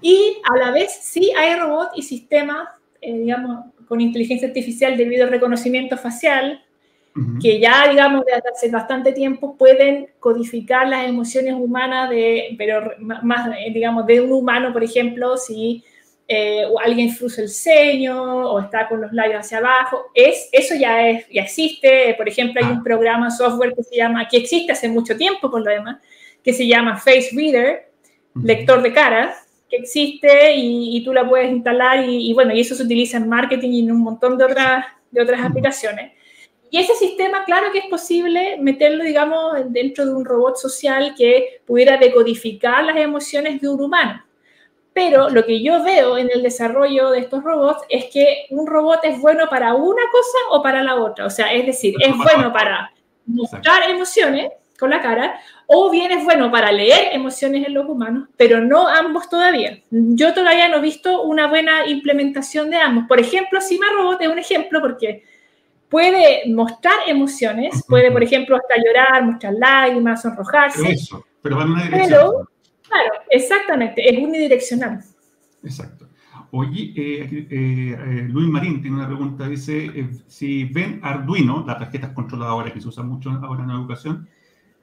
[0.00, 2.68] Y a la vez sí hay robots y sistemas,
[3.00, 6.62] eh, digamos, con inteligencia artificial debido al reconocimiento facial,
[7.42, 13.48] que ya, digamos, desde hace bastante tiempo pueden codificar las emociones humanas, de, pero más,
[13.48, 15.84] eh, digamos, de un humano, por ejemplo, si
[16.26, 21.06] eh, alguien frustra el ceño o está con los labios hacia abajo, es, eso ya,
[21.06, 22.14] es, ya existe.
[22.16, 22.82] Por ejemplo, hay un ah.
[22.82, 26.00] programa software que se llama, que existe hace mucho tiempo por lo demás,
[26.42, 27.90] que se llama Face Reader,
[28.42, 29.41] lector de caras,
[29.72, 33.70] que existe y, tú la puedes instalar y, bueno, y eso se utiliza en marketing
[33.70, 36.12] y en un montón de otras, de otras aplicaciones.
[36.68, 41.62] Y ese sistema, claro que es posible meterlo, digamos, dentro de un robot social que
[41.66, 44.22] pudiera decodificar las emociones de un humano.
[44.92, 49.00] Pero lo que yo veo en el desarrollo de estos robots es que un robot
[49.04, 51.24] es bueno para una cosa o para la otra.
[51.24, 52.92] O sea, es decir, es bueno para
[53.24, 55.40] mostrar emociones con la cara,
[55.74, 59.78] o bien es bueno para leer emociones en los humanos, pero no ambos todavía.
[59.90, 63.04] Yo todavía no he visto una buena implementación de ambos.
[63.08, 65.24] Por ejemplo, Sima Robot es un ejemplo porque
[65.88, 70.92] puede mostrar emociones, puede, por ejemplo, hasta llorar, mostrar lágrimas, sonrojarse.
[70.92, 72.48] Eso, pero va en una dirección.
[72.82, 75.02] claro, exactamente, es unidireccional.
[75.64, 76.06] Exacto.
[76.50, 82.10] Oye, eh, eh, eh, Luis Marín tiene una pregunta, dice, si ven Arduino, las tarjetas
[82.12, 84.28] controladoras que se usan mucho ahora en la educación,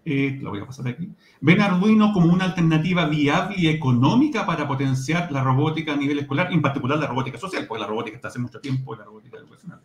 [0.06, 1.10] eh, voy a pasar aquí,
[1.42, 6.52] ven Arduino como una alternativa viable y económica para potenciar la robótica a nivel escolar,
[6.52, 9.80] en particular la robótica social, porque la robótica está hace mucho tiempo la robótica educacional.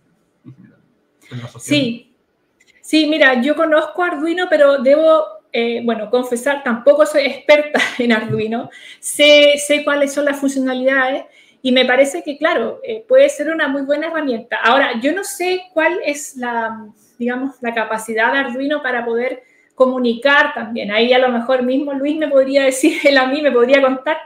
[1.58, 2.14] Sí,
[2.80, 8.70] sí, mira, yo conozco Arduino, pero debo, eh, bueno, confesar, tampoco soy experta en Arduino,
[9.00, 11.24] sé, sé cuáles son las funcionalidades.
[11.60, 14.58] Y me parece que, claro, eh, puede ser una muy buena herramienta.
[14.62, 16.86] Ahora, yo no sé cuál es la,
[17.18, 19.42] digamos, la capacidad de Arduino para poder
[19.74, 20.90] comunicar también.
[20.90, 24.18] Ahí a lo mejor mismo Luis me podría decir, él a mí me podría contar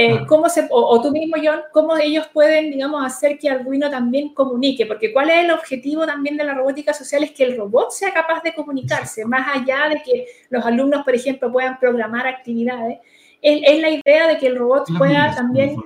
[0.00, 4.32] eh, cómo se, o, tú mismo, John, cómo ellos pueden, digamos, hacer que Arduino también
[4.32, 7.90] comunique, porque cuál es el objetivo también de la robótica social es que el robot
[7.90, 12.98] sea capaz de comunicarse, más allá de que los alumnos, por ejemplo, puedan programar actividades.
[13.42, 15.76] Es, la idea de que el robot pueda también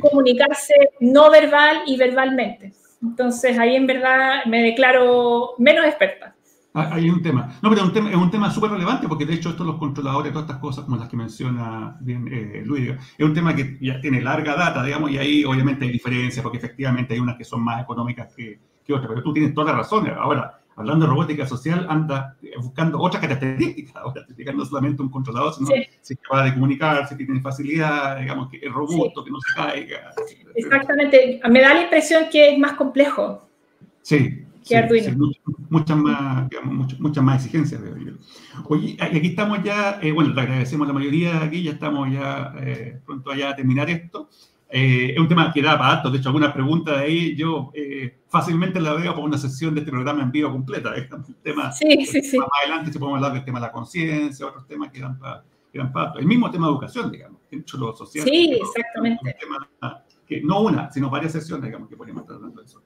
[0.00, 2.72] comunicarse no verbal y verbalmente.
[3.02, 6.36] Entonces, ahí en verdad me declaro menos experta.
[6.78, 7.58] Ah, hay un tema.
[7.60, 10.32] No, pero un tema, es un tema súper relevante porque de hecho estos los controladores,
[10.32, 14.00] todas estas cosas como las que menciona bien eh, Luis, es un tema que ya
[14.00, 17.62] tiene larga data, digamos, y ahí obviamente hay diferencias porque efectivamente hay unas que son
[17.64, 20.08] más económicas que, que otras, pero tú tienes toda la razón.
[20.08, 24.24] Ahora, hablando de robótica social, anda buscando otras características, ahora,
[24.54, 25.66] no solamente un controlador, sino
[26.00, 29.54] si es capaz de comunicarse, que tiene facilidad, digamos, que es robusto, que no se
[29.56, 30.12] caiga.
[30.54, 33.48] Exactamente, me da la impresión que es más complejo.
[34.02, 35.32] Sí, que Arduino.
[35.70, 36.48] muchas, más,
[36.98, 37.80] muchas, más exigencias,
[38.64, 42.52] Oye, aquí estamos ya, eh, bueno, le agradecemos a la mayoría aquí, ya estamos ya
[42.60, 44.28] eh, pronto allá a terminar esto.
[44.70, 47.72] Eh, es un tema que da para alto, de hecho, algunas preguntas de ahí yo
[48.28, 50.94] fácilmente la veo como una sesión de este programa en vivo completa.
[50.96, 51.08] El
[51.42, 52.38] tema, sí, sí, sí.
[52.38, 55.44] Más adelante se podemos hablar del tema de la conciencia, otros temas que dan para,
[55.72, 58.24] que dan para El mismo tema de educación, digamos, dentro de lo social.
[58.24, 59.36] Sí, exactamente.
[60.26, 62.82] que no una, sino varias sesiones, digamos, que hablando de eso.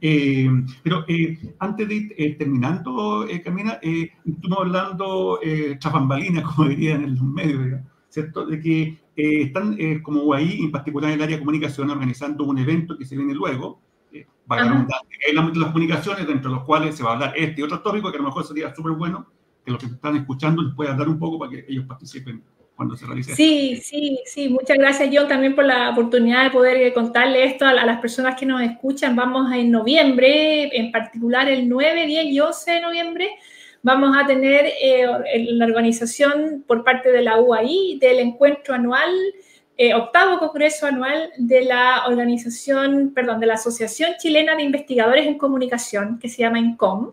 [0.00, 0.48] Eh,
[0.82, 5.40] pero eh, antes de ir eh, terminando, Camina, estuvimos hablando
[5.80, 5.92] tras
[6.56, 8.46] como dirían en los medios, ¿cierto?
[8.46, 12.96] De que están como UAI, en particular en el área de comunicación, organizando un evento
[12.96, 13.80] que se viene luego,
[14.12, 17.64] el ámbito de las comunicaciones, dentro de los cuales se va a hablar este y
[17.64, 19.26] otro tópico, que a lo mejor sería súper bueno
[19.64, 22.42] que los que están escuchando les puedan dar un poco para que ellos participen
[22.78, 23.34] cuando se realice.
[23.34, 24.48] Sí, sí, sí.
[24.48, 28.46] Muchas gracias, John, también por la oportunidad de poder contarle esto a, las personas que
[28.46, 29.16] nos escuchan.
[29.16, 33.30] Vamos en noviembre, en particular el 9, 10 y 11 de noviembre,
[33.82, 35.08] vamos a tener eh,
[35.48, 39.10] la organización por parte de la UAI del encuentro anual,
[39.76, 45.36] eh, octavo congreso anual de la organización, perdón, de la Asociación Chilena de Investigadores en
[45.36, 47.10] Comunicación, que se llama INCOM.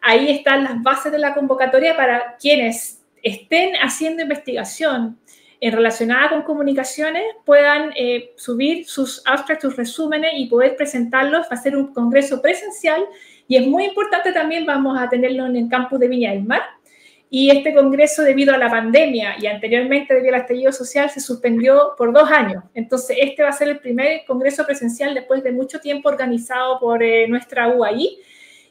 [0.02, 5.18] Ahí están las bases de la convocatoria para quienes estén haciendo investigación
[5.64, 11.56] en relacionada con comunicaciones puedan eh, subir sus abstracts, sus resúmenes y poder presentarlos, va
[11.56, 13.02] a un congreso presencial
[13.48, 16.64] y es muy importante también, vamos a tenerlo en el campus de Viña del Mar,
[17.36, 21.96] y este congreso, debido a la pandemia y anteriormente debido al estallido social, se suspendió
[21.98, 22.64] por dos años.
[22.76, 27.02] Entonces, este va a ser el primer congreso presencial después de mucho tiempo organizado por
[27.02, 28.20] eh, nuestra UAI.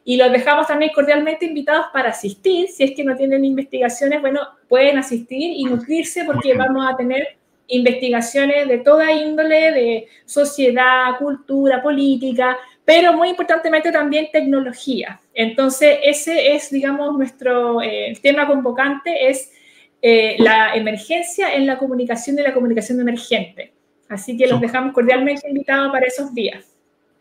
[0.05, 2.69] Y los dejamos también cordialmente invitados para asistir.
[2.69, 7.37] Si es que no tienen investigaciones, bueno, pueden asistir y nutrirse porque vamos a tener
[7.67, 15.21] investigaciones de toda índole, de sociedad, cultura, política, pero muy importantemente también tecnología.
[15.35, 19.51] Entonces, ese es, digamos, nuestro eh, tema convocante, es
[20.03, 23.73] eh, la emergencia en la comunicación y la comunicación emergente.
[24.09, 26.77] Así que los dejamos cordialmente invitados para esos días.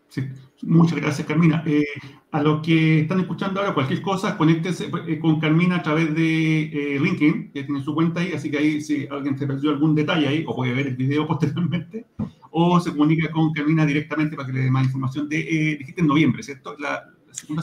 [0.09, 0.23] Sí,
[0.63, 1.63] muchas gracias, Carmina.
[1.65, 1.85] Eh,
[2.31, 4.89] a los que están escuchando ahora, cualquier cosa, conéctese
[5.21, 9.07] con Carmina a través de LinkedIn, que tiene su cuenta ahí, así que ahí si
[9.09, 12.07] alguien se perdió algún detalle ahí, o puede ver el video posteriormente,
[12.49, 15.29] o se comunica con Carmina directamente para que le dé más información.
[15.29, 16.75] De, eh, dijiste en noviembre, ¿cierto?
[16.77, 17.05] La,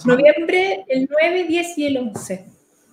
[0.05, 2.47] Noviembre, el 9, 10 y el 11.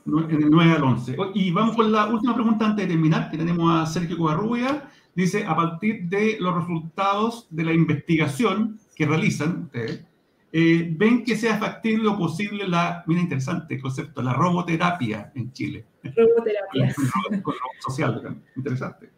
[0.06, 1.16] En el 9 al 11.
[1.34, 4.90] Y vamos con la última pregunta antes de terminar, que tenemos a Sergio Covarrubia.
[5.16, 10.04] Dice, a partir de los resultados de la investigación que realizan ustedes,
[10.52, 15.86] eh, ¿ven que sea factible o posible la, mira interesante concepto, la roboterapia en Chile?
[16.04, 16.96] Roboterapia.
[17.42, 17.56] Con,
[17.86, 19.10] social, interesante.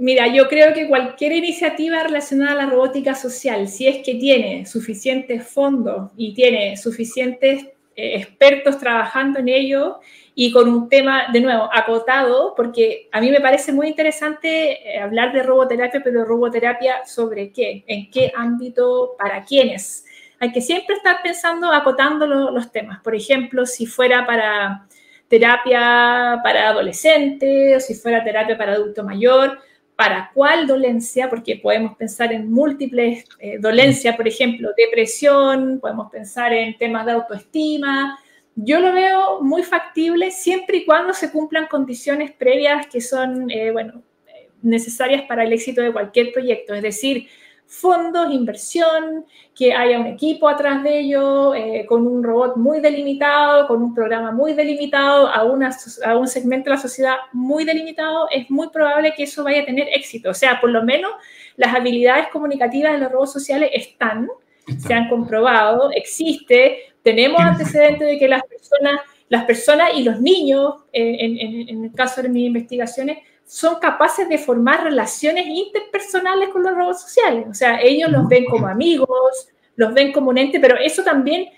[0.00, 4.64] Mira, yo creo que cualquier iniciativa relacionada a la robótica social, si es que tiene
[4.64, 10.00] suficientes fondos y tiene suficientes eh, expertos trabajando en ello
[10.34, 15.00] y con un tema, de nuevo, acotado, porque a mí me parece muy interesante eh,
[15.00, 20.06] hablar de roboterapia, pero roboterapia sobre qué, en qué ámbito, para quiénes.
[20.38, 23.02] Hay que siempre estar pensando, acotando los temas.
[23.02, 24.86] Por ejemplo, si fuera para
[25.28, 29.58] terapia para adolescentes o si fuera terapia para adulto mayor,
[30.00, 36.54] para cuál dolencia, porque podemos pensar en múltiples eh, dolencias, por ejemplo, depresión, podemos pensar
[36.54, 38.18] en temas de autoestima.
[38.54, 43.72] Yo lo veo muy factible siempre y cuando se cumplan condiciones previas que son, eh,
[43.72, 44.02] bueno,
[44.62, 47.28] necesarias para el éxito de cualquier proyecto, es decir,
[47.70, 53.68] fondos, inversión, que haya un equipo atrás de ello, eh, con un robot muy delimitado,
[53.68, 55.70] con un programa muy delimitado, a, una,
[56.04, 59.64] a un segmento de la sociedad muy delimitado, es muy probable que eso vaya a
[59.64, 60.30] tener éxito.
[60.30, 61.12] O sea, por lo menos
[61.56, 64.28] las habilidades comunicativas de los robots sociales están,
[64.76, 70.74] se han comprobado, existe, tenemos antecedentes de que las personas, las personas y los niños,
[70.92, 73.18] eh, en, en el caso de mis investigaciones,
[73.50, 77.46] son capaces de formar relaciones interpersonales con los robots sociales.
[77.50, 81.48] O sea, ellos los ven como amigos, los ven como un ente, pero eso también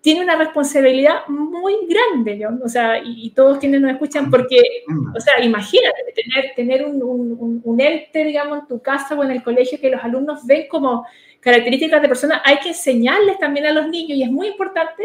[0.00, 2.64] tiene una responsabilidad muy grande, ¿no?
[2.64, 4.62] O sea, y, todos quienes nos escuchan, porque,
[5.14, 9.42] o sea, imagínate tener, tener un, un, ente, digamos, en tu casa o en el
[9.42, 11.06] colegio que los alumnos ven como
[11.40, 15.02] características de personas, hay que enseñarles también a los niños y es muy importante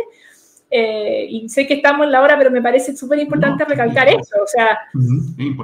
[0.71, 4.35] Eh, y sé que estamos en la hora, pero me parece súper importante recalcar eso,
[4.43, 4.79] o sea,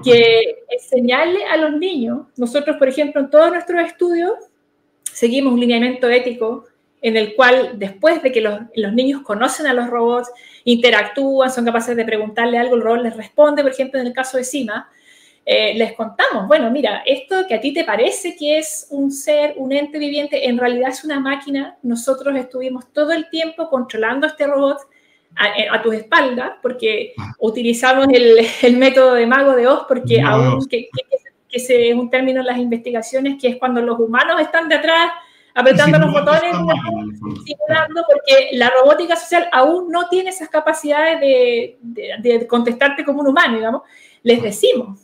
[0.03, 4.33] que enseñarle a los niños, nosotros, por ejemplo, en todos nuestros estudios,
[5.03, 6.65] seguimos un lineamiento ético
[7.01, 10.31] en el cual después de que los, los, niños conocen a los robots,
[10.63, 14.37] interactúan, son capaces de preguntarle algo, el robot les responde, por ejemplo, en el caso
[14.37, 14.89] de Sima,
[15.47, 19.53] eh, les contamos, bueno, mira, esto que a ti te parece que es un ser,
[19.57, 21.77] un ente viviente, en realidad es una máquina.
[21.83, 24.79] Nosotros estuvimos todo el tiempo controlando este robot
[25.35, 27.33] a, eh, tus espaldas, porque ah.
[27.39, 32.09] utilizamos el, el, método de mago de Oz, porque aún que, que, ese es un
[32.09, 35.11] término en las investigaciones, que es cuando los humanos están de atrás
[35.53, 36.51] apretando los botones,
[37.45, 43.21] simulando, porque la robótica social aún no tiene esas capacidades de, de, de contestarte como
[43.21, 43.83] un humano, digamos.
[44.21, 44.99] Les decimos,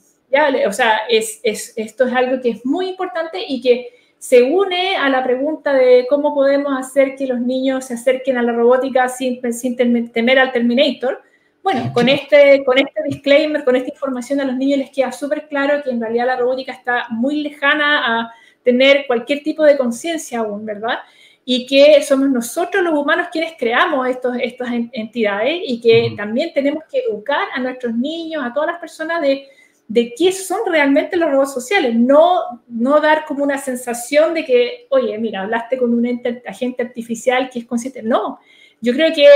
[0.67, 4.95] o sea, es, es, esto es algo que es muy importante y que se une
[4.97, 9.09] a la pregunta de cómo podemos hacer que los niños se acerquen a la robótica
[9.09, 11.23] sin, sin temer al Terminator.
[11.63, 15.47] Bueno, con este, con este disclaimer, con esta información a los niños les queda súper
[15.47, 20.41] claro que en realidad la robótica está muy lejana a tener cualquier tipo de conciencia
[20.41, 20.99] aún, ¿verdad?
[21.43, 26.83] Y que somos nosotros los humanos quienes creamos estos, estas entidades y que también tenemos
[26.91, 29.47] que educar a nuestros niños, a todas las personas de
[29.91, 34.87] de qué son realmente los robots sociales, no, no dar como una sensación de que,
[34.89, 36.07] oye, mira, hablaste con un
[36.45, 38.01] agente artificial que es consciente.
[38.01, 38.39] No,
[38.79, 39.27] yo creo que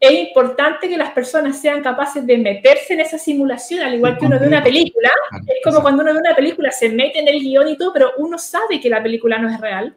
[0.00, 4.26] es importante que las personas sean capaces de meterse en esa simulación, al igual que
[4.26, 5.12] uno de una película.
[5.46, 8.10] Es como cuando uno ve una película, se mete en el guion y todo, pero
[8.18, 9.94] uno sabe que la película no es real.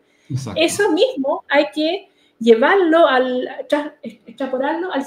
[0.55, 2.09] Eso mismo hay que
[2.43, 3.47] llevarlo al,
[4.03, 5.05] extrapolarlo al,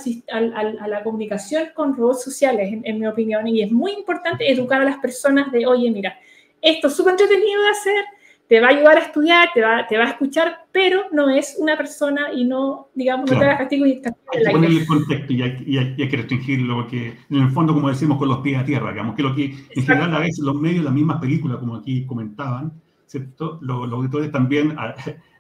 [0.55, 3.47] al, a la comunicación con robots sociales, en, mi opinión.
[3.47, 6.18] Y es muy importante educar a las personas de, oye, mira,
[6.62, 8.05] esto es súper entretenido de hacer,
[8.49, 11.57] te va a ayudar a estudiar, te va, te va a escuchar, pero no es
[11.59, 15.32] una persona y no, digamos, no te hagas castigo y Hay que ponerle el contexto
[15.32, 18.59] y hay, y, hay, que restringirlo, porque en el fondo, como decimos, con los pies
[18.59, 21.59] a tierra, digamos, que lo que en general a veces los medios, las mismas películas,
[21.59, 22.72] como aquí comentaban,
[23.07, 23.59] ¿cierto?
[23.61, 24.74] Los, los auditores también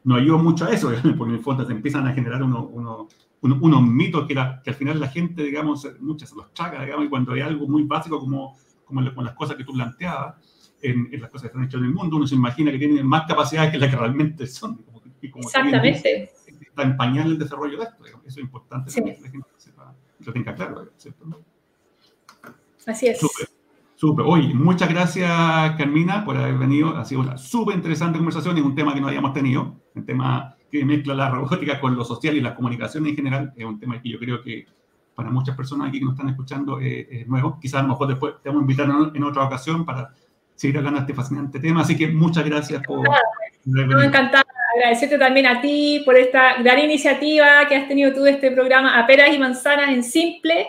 [0.06, 3.08] no ayuda mucho a eso, porque en el fondo se empiezan a generar uno, uno,
[3.42, 7.32] unos mitos que, que, al final la gente, digamos, muchas los chaca, digamos, y cuando
[7.32, 10.36] hay algo muy básico como, como las cosas que tú planteabas,
[10.80, 13.26] en, las cosas que están hechas en el mundo, uno se imagina que tienen más
[13.26, 14.84] capacidades que las que realmente son.
[15.20, 16.30] Exactamente.
[16.46, 18.26] está en pañal el desarrollo de esto, digamos.
[18.26, 19.48] eso es importante que la gente
[20.20, 21.42] lo tenga claro, ¿cierto?
[22.86, 23.20] Así es.
[23.96, 24.26] Súper.
[24.28, 25.30] Oye, muchas gracias,
[25.76, 26.96] Carmina, por haber venido.
[26.96, 30.54] Ha sido una súper interesante conversación y un tema que no habíamos tenido, un tema
[30.70, 33.52] que mezcla la robótica con lo social y la comunicación en general.
[33.56, 34.66] Es un tema que yo creo que
[35.14, 37.58] para muchas personas aquí que nos están escuchando es nuevo.
[37.58, 40.10] Quizás a lo mejor después te vamos a invitar en otra ocasión para
[40.54, 41.80] seguir hablando de este fascinante tema.
[41.80, 43.08] Así que muchas gracias por...
[43.64, 44.44] Me encantado.
[44.76, 48.98] Agradecerte también a ti por esta gran iniciativa que has tenido tú de este programa
[48.98, 50.68] A Peras y Manzanas en Simple.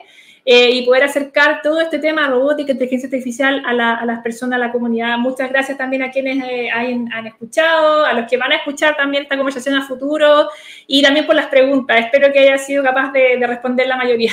[0.49, 4.71] Eh, y poder acercar todo este tema robótica, inteligencia artificial a, las personas, a la
[4.71, 5.17] comunidad.
[5.17, 9.23] Muchas gracias también a quienes eh, han, escuchado, a los que van a escuchar también
[9.23, 10.47] esta conversación a futuro
[10.87, 11.99] y también por las preguntas.
[11.99, 14.31] Espero que haya sido capaz de, responder la mayoría.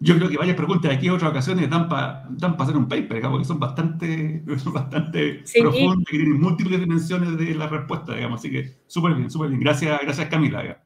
[0.00, 3.16] Yo creo que varias preguntas aquí en otras ocasiones dan para dan hacer un paper,
[3.18, 4.42] digamos, que son bastante,
[4.72, 8.40] bastante profundas, y tienen múltiples dimensiones de la respuesta, digamos.
[8.40, 9.60] Así que súper bien, súper bien.
[9.60, 10.78] Gracias, gracias Camila.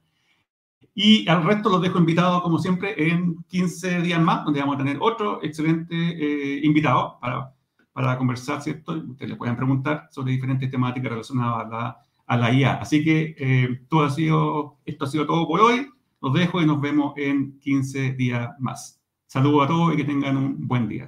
[1.01, 4.79] Y al resto los dejo invitados, como siempre, en 15 días más, donde vamos a
[4.79, 7.55] tener otro excelente eh, invitado para,
[7.93, 8.95] para conversar, ¿cierto?
[8.95, 11.97] Ustedes le pueden preguntar sobre diferentes temáticas relacionadas a la,
[12.27, 12.75] a la IA.
[12.79, 15.87] Así que eh, todo ha sido, esto ha sido todo por hoy.
[16.21, 19.01] Los dejo y nos vemos en 15 días más.
[19.29, 21.07] Saludos a todos y que tengan un buen día.